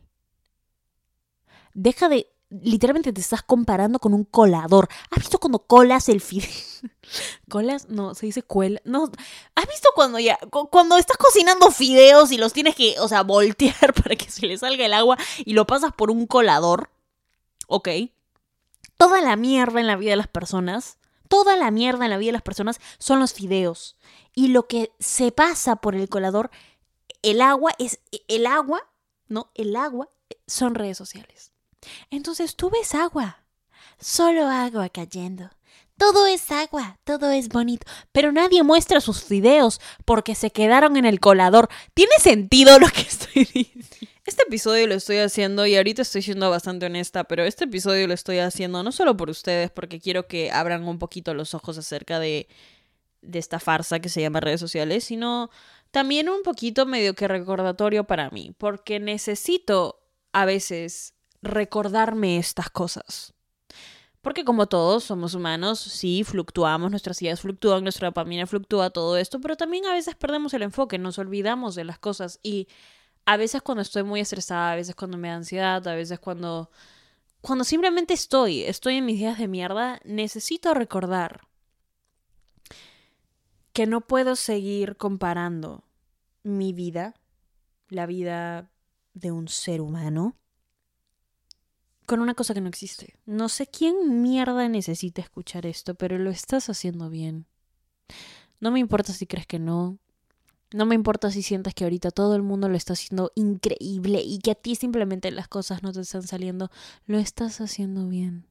Deja 1.75 2.09
de 2.09 2.33
literalmente 2.51 3.13
te 3.13 3.21
estás 3.21 3.43
comparando 3.43 3.99
con 3.99 4.13
un 4.13 4.25
colador. 4.25 4.89
¿Has 5.11 5.21
visto 5.21 5.39
cuando 5.39 5.61
colas 5.61 6.09
el 6.09 6.21
fideo? 6.21 6.51
¿Colas? 7.49 7.89
No, 7.89 8.15
se 8.15 8.27
dice 8.27 8.43
cuela. 8.43 8.81
No. 8.85 9.11
¿Has 9.55 9.67
visto 9.69 9.91
cuando 9.95 10.19
ya. 10.19 10.39
Cuando 10.71 10.97
estás 10.97 11.17
cocinando 11.17 11.71
fideos 11.71 12.33
y 12.33 12.39
los 12.39 12.53
tienes 12.53 12.75
que, 12.75 12.99
o 13.01 13.09
sea, 13.09 13.23
voltear 13.23 13.95
para 14.03 14.17
que 14.17 14.31
se 14.31 14.47
le 14.47 14.59
salga 14.59 14.85
el 14.85 14.95
agua 14.95 15.17
y 15.39 15.53
lo 15.55 15.67
pasas 15.67 15.93
por 15.93 16.11
un 16.11 16.27
colador? 16.27 16.91
Ok. 17.69 17.89
Toda 18.97 19.21
la 19.21 19.37
mierda 19.37 19.81
en 19.81 19.87
la 19.87 19.97
vida 19.97 20.11
de 20.11 20.17
las 20.17 20.29
personas. 20.29 20.99
Toda 21.29 21.57
la 21.57 21.71
mierda 21.71 22.05
en 22.05 22.11
la 22.11 22.19
vida 22.19 22.31
de 22.31 22.35
las 22.35 22.43
personas 22.43 22.81
son 22.99 23.21
los 23.21 23.33
fideos. 23.33 23.97
Y 24.35 24.49
lo 24.49 24.67
que 24.67 24.93
se 24.99 25.31
pasa 25.31 25.77
por 25.77 25.95
el 25.95 26.09
colador, 26.09 26.51
el 27.23 27.41
agua 27.41 27.73
es. 27.79 28.01
El 28.27 28.47
agua, 28.47 28.83
¿no? 29.29 29.51
El 29.55 29.77
agua 29.77 30.09
son 30.47 30.75
redes 30.75 30.99
sociales. 30.99 31.50
Entonces 32.11 32.57
tú 32.57 32.71
ves 32.71 32.95
agua, 32.95 33.45
solo 33.99 34.49
agua 34.49 34.89
cayendo. 34.89 35.51
Todo 35.97 36.27
es 36.27 36.51
agua, 36.51 36.99
todo 37.05 37.31
es 37.31 37.51
bonito, 37.51 37.87
pero 38.11 38.33
nadie 38.33 38.63
muestra 38.63 39.03
sus 39.03 39.23
fideos 39.23 39.83
porque 40.07 40.35
se 40.35 40.51
quedaron 40.51 40.97
en 40.97 41.05
el 41.05 41.21
colador. 41.21 41.69
¿Tiene 41.93 42.15
sentido 42.19 42.79
lo 42.79 42.89
que 42.89 43.03
estoy 43.03 43.45
diciendo? 43.45 43.87
Este 44.25 44.43
episodio 44.45 44.87
lo 44.87 44.95
estoy 44.95 45.19
haciendo 45.19 45.67
y 45.67 45.77
ahorita 45.77 46.03
estoy 46.03 46.23
siendo 46.23 46.49
bastante 46.49 46.87
honesta, 46.87 47.25
pero 47.25 47.45
este 47.45 47.65
episodio 47.65 48.07
lo 48.07 48.15
estoy 48.15 48.39
haciendo 48.39 48.83
no 48.83 48.93
solo 48.93 49.17
por 49.17 49.29
ustedes, 49.29 49.71
porque 49.71 50.01
quiero 50.01 50.27
que 50.27 50.51
abran 50.51 50.87
un 50.87 50.99
poquito 50.99 51.35
los 51.35 51.53
ojos 51.53 51.77
acerca 51.77 52.19
de, 52.19 52.49
de 53.23 53.39
esta 53.39 53.59
farsa 53.59 54.01
que 54.01 54.09
se 54.09 54.21
llama 54.21 54.41
redes 54.41 54.61
sociales, 54.61 55.05
sino 55.05 55.51
también 55.91 56.29
un 56.29 56.43
poquito 56.43 56.87
medio 56.87 57.15
que 57.15 57.29
recordatorio 57.29 58.05
para 58.05 58.31
mí, 58.31 58.55
porque 58.57 59.01
necesito 59.01 60.01
a 60.33 60.45
veces 60.45 61.15
recordarme 61.43 62.39
estas 62.39 62.71
cosas. 62.71 63.35
Porque 64.21 64.45
como 64.45 64.67
todos 64.67 65.05
somos 65.05 65.35
humanos, 65.35 65.81
sí, 65.81 66.25
fluctuamos, 66.25 66.91
nuestras 66.91 67.21
ideas 67.23 67.41
fluctúan, 67.41 67.83
nuestra 67.83 68.09
dopamina 68.09 68.47
fluctúa, 68.47 68.91
todo 68.91 69.17
esto, 69.17 69.41
pero 69.41 69.57
también 69.57 69.87
a 69.87 69.95
veces 69.95 70.15
perdemos 70.15 70.53
el 70.53 70.63
enfoque, 70.63 70.99
nos 70.99 71.19
olvidamos 71.19 71.75
de 71.75 71.85
las 71.85 71.99
cosas 71.99 72.39
y 72.43 72.69
a 73.25 73.39
veces 73.39 73.63
cuando 73.63 73.81
estoy 73.81 74.03
muy 74.03 74.21
estresada, 74.21 74.73
a 74.73 74.77
veces 74.77 74.95
cuando 74.95 75.17
me 75.17 75.29
da 75.29 75.37
ansiedad, 75.37 75.87
a 75.89 75.95
veces 75.95 76.19
cuando 76.19 76.71
cuando 77.41 77.65
simplemente 77.65 78.13
estoy, 78.13 78.63
estoy 78.63 78.97
en 78.97 79.07
mis 79.07 79.19
días 79.19 79.39
de 79.39 79.49
mierda, 79.49 80.01
necesito 80.05 80.75
recordar 80.75 81.41
que 83.73 83.87
no 83.87 84.03
puedo 84.03 84.37
seguir 84.37 84.97
comparando 84.97 85.85
mi 86.43 86.73
vida, 86.73 87.15
la 87.89 88.07
vida 88.07 88.71
de 89.15 89.33
un 89.33 89.49
ser 89.49 89.81
humano, 89.81 90.37
con 92.11 92.23
una 92.23 92.35
cosa 92.35 92.55
que 92.55 92.61
no 92.61 92.69
existe. 92.69 93.15
No 93.25 93.49
sé 93.49 93.69
quién 93.69 94.21
mierda 94.21 94.69
necesita 94.69 95.23
escuchar 95.23 95.65
esto, 95.65 95.95
pero 95.95 96.19
lo 96.19 96.31
estás 96.31 96.69
haciendo 96.69 97.09
bien. 97.09 97.47
No 98.59 98.73
me 98.73 98.81
importa 98.81 99.13
si 99.13 99.29
crees 99.29 99.47
que 99.47 99.61
no. 99.61 99.97
No 100.73 100.87
me 100.87 100.97
importa 100.97 101.31
si 101.31 101.45
sientas 101.45 101.73
que 101.73 101.85
ahorita 101.85 102.11
todo 102.11 102.35
el 102.35 102.43
mundo 102.43 102.69
lo 102.69 102.77
está 102.77 102.95
haciendo 102.95 103.31
increíble 103.37 104.23
y 104.25 104.41
que 104.41 104.51
a 104.51 104.55
ti 104.57 104.75
simplemente 104.75 105.31
las 105.31 105.47
cosas 105.47 105.85
no 105.85 105.93
te 105.93 106.01
están 106.01 106.25
saliendo. 106.25 106.69
Lo 107.07 107.17
estás 107.17 107.61
haciendo 107.61 108.09
bien. 108.09 108.49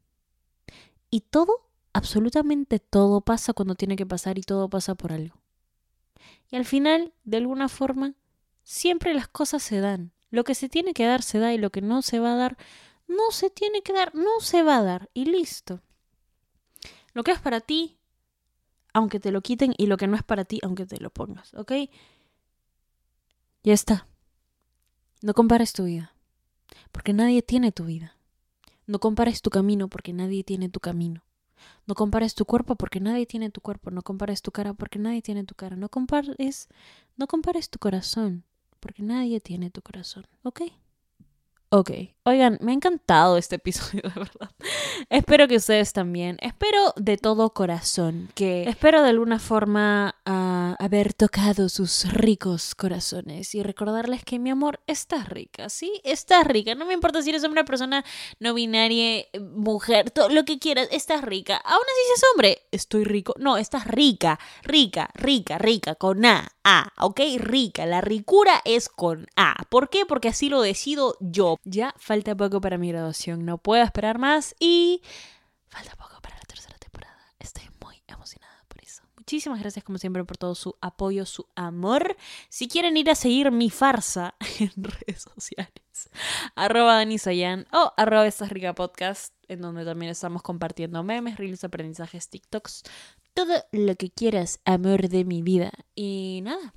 Y 1.12 1.19
todo, 1.19 1.69
absolutamente 1.91 2.80
todo 2.80 3.19
pasa 3.19 3.52
cuando 3.52 3.76
tiene 3.76 3.98
que 3.98 4.06
pasar 4.06 4.38
y 4.38 4.41
todo 4.43 4.69
pasa 4.69 4.95
por 4.95 5.12
algo. 5.12 5.36
Y 6.50 6.56
al 6.56 6.63
final, 6.63 7.12
de 7.26 7.36
alguna 7.36 7.67
forma, 7.67 8.13
siempre 8.63 9.13
las 9.13 9.28
cosas 9.28 9.62
se 9.62 9.82
dan. 9.82 10.13
Lo 10.30 10.45
que 10.45 10.56
se 10.56 10.69
tiene 10.69 10.93
que 10.93 11.06
dar 11.06 11.24
se 11.24 11.39
da 11.39 11.54
y 11.54 11.58
lo 11.58 11.72
que 11.72 11.82
no 11.82 12.02
se 12.02 12.19
va 12.19 12.32
a 12.32 12.38
dar 12.38 12.58
no 13.10 13.32
se 13.32 13.50
tiene 13.50 13.82
que 13.82 13.91
dar, 13.91 14.15
no 14.15 14.39
se 14.39 14.63
va 14.63 14.78
a 14.78 14.84
dar 14.84 15.10
y 15.13 15.26
listo. 15.26 15.82
Lo 17.13 17.24
que 17.24 17.32
es 17.32 17.39
para 17.39 17.60
ti, 17.60 17.98
aunque 18.93 19.19
te 19.19 19.32
lo 19.32 19.41
quiten, 19.41 19.74
y 19.78 19.88
lo 19.88 19.98
que 19.98 20.08
no 20.08 20.15
es 20.15 20.24
para 20.24 20.45
ti, 20.45 20.60
aunque 20.63 20.86
te 20.86 21.00
lo 21.02 21.10
pongas, 21.10 21.54
¿ok? 21.56 21.74
Ya 23.63 23.74
está. 23.74 24.08
No 25.22 25.34
compares 25.34 25.74
tu 25.74 25.84
vida, 25.84 26.13
porque 26.91 27.13
nadie 27.13 27.41
tiene 27.41 27.72
tu 27.72 27.86
vida. 27.86 28.15
No 28.86 29.00
compares 29.00 29.41
tu 29.41 29.50
camino, 29.50 29.89
porque 29.89 30.13
nadie 30.13 30.43
tiene 30.43 30.69
tu 30.69 30.80
camino. 30.80 31.24
No 31.86 31.95
compares 31.95 32.36
tu 32.36 32.45
cuerpo 32.45 32.76
porque 32.76 33.00
nadie 33.00 33.26
tiene 33.26 33.50
tu 33.50 33.62
cuerpo. 33.62 33.91
No 33.91 34.02
compares 34.02 34.41
tu 34.41 34.52
cara 34.52 34.74
porque 34.74 35.00
nadie 35.00 35.22
tiene 35.22 35.43
tu 35.43 35.56
cara. 35.56 35.76
No 35.76 35.89
compares, 35.89 36.69
no 37.17 37.28
compares 37.28 37.69
tu 37.69 37.80
corazón 37.80 38.45
porque 38.80 39.04
nadie 39.04 39.41
tiene 39.41 39.69
tu 39.72 39.82
corazón. 39.82 40.28
¿Ok? 40.43 40.62
Ok, 41.71 41.91
oigan, 42.23 42.58
me 42.62 42.71
ha 42.71 42.75
encantado 42.75 43.38
este 43.38 43.58
episodio, 43.58 44.01
de 44.03 44.10
verdad. 44.10 44.49
espero 45.10 45.47
que 45.47 45.58
ustedes 45.58 45.93
también. 45.93 46.38
Espero 46.41 46.93
de 46.95 47.17
todo 47.17 47.53
corazón 47.53 48.29
que 48.34 48.63
espero 48.63 49.03
de 49.03 49.10
alguna 49.10 49.38
forma 49.38 50.15
uh, 50.25 50.59
haber 50.79 51.13
tocado 51.13 51.69
sus 51.69 52.12
ricos 52.12 52.75
corazones 52.75 53.55
y 53.55 53.63
recordarles 53.63 54.23
que 54.23 54.39
mi 54.39 54.49
amor, 54.49 54.79
estás 54.88 55.29
rica, 55.29 55.69
¿sí? 55.69 56.01
Estás 56.03 56.45
rica. 56.45 56.75
No 56.75 56.86
me 56.86 56.93
importa 56.93 57.21
si 57.21 57.29
eres 57.29 57.43
una 57.43 57.65
persona 57.65 58.05
no 58.39 58.53
binaria, 58.53 59.25
mujer, 59.39 60.12
todo 60.12 60.29
lo 60.29 60.45
que 60.45 60.60
quieras, 60.60 60.88
estás 60.91 61.21
rica. 61.23 61.58
Aún 61.58 61.82
así 61.82 62.01
si 62.08 62.13
es 62.13 62.23
hombre, 62.32 62.62
estoy 62.71 63.03
rico. 63.03 63.34
No, 63.39 63.58
estás 63.58 63.88
rica, 63.88 64.39
rica, 64.63 65.10
rica, 65.13 65.58
rica, 65.58 65.95
con 65.95 66.25
A, 66.25 66.47
A, 66.63 66.91
¿ok? 66.99 67.19
Rica. 67.38 67.86
La 67.86 68.01
ricura 68.01 68.62
es 68.65 68.89
con 68.89 69.27
A. 69.36 69.55
¿Por 69.69 69.89
qué? 69.89 70.05
Porque 70.05 70.29
así 70.29 70.49
lo 70.49 70.62
decido 70.62 71.17
yo. 71.19 71.58
Ya 71.63 71.93
falta 71.97 72.36
poco 72.36 72.62
para 72.62 72.77
mi 72.77 72.89
graduación, 72.89 73.45
no 73.45 73.58
puedo 73.58 73.84
esperar 73.84 74.17
más 74.19 74.55
y 74.60 75.01
falta 75.67 75.95
poco 75.95 76.21
para 76.21 76.36
la 76.38 76.43
tercera 76.43 76.77
temporada. 76.77 77.17
Estoy 77.39 77.63
muy 77.84 78.01
emocionada 78.08 78.63
por 78.67 78.84
eso. 78.84 79.03
Muchísimas 79.29 79.59
gracias 79.59 79.85
como 79.85 79.99
siempre 79.99 80.23
por 80.25 80.37
todo 80.37 80.55
su 80.55 80.75
apoyo, 80.81 81.23
su 81.23 81.45
amor. 81.55 82.17
Si 82.49 82.67
quieren 82.67 82.97
ir 82.97 83.11
a 83.11 83.13
seguir 83.13 83.51
mi 83.51 83.69
farsa 83.69 84.33
en 84.59 84.71
redes 84.83 85.21
sociales. 85.21 86.09
Arroba 86.55 86.95
Dani 86.95 87.19
Sayan 87.19 87.67
o 87.71 87.93
arroba 87.95 88.25
Estás 88.25 88.49
Rica 88.49 88.73
Podcast, 88.73 89.35
en 89.47 89.61
donde 89.61 89.85
también 89.85 90.11
estamos 90.11 90.41
compartiendo 90.41 91.03
memes, 91.03 91.37
reels, 91.37 91.63
aprendizajes, 91.63 92.27
TikToks, 92.29 92.81
todo 93.35 93.53
lo 93.71 93.95
que 93.97 94.09
quieras, 94.09 94.61
amor 94.65 95.09
de 95.09 95.23
mi 95.25 95.43
vida. 95.43 95.73
Y 95.93 96.41
nada, 96.43 96.73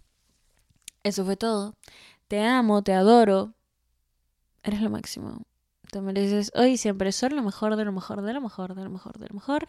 eso 1.04 1.24
fue 1.24 1.38
todo. 1.38 1.74
Te 2.28 2.42
amo, 2.42 2.82
te 2.82 2.92
adoro. 2.92 3.54
Eres 4.62 4.82
lo 4.82 4.90
máximo. 4.90 5.40
Te 5.90 6.02
mereces 6.02 6.52
hoy 6.54 6.76
siempre 6.76 7.12
ser 7.12 7.32
lo 7.32 7.42
mejor, 7.42 7.76
de 7.76 7.86
lo 7.86 7.92
mejor, 7.92 8.20
de 8.20 8.34
lo 8.34 8.42
mejor, 8.42 8.74
de 8.74 8.84
lo 8.84 8.90
mejor, 8.90 9.18
de 9.18 9.28
lo 9.28 9.34
mejor. 9.36 9.68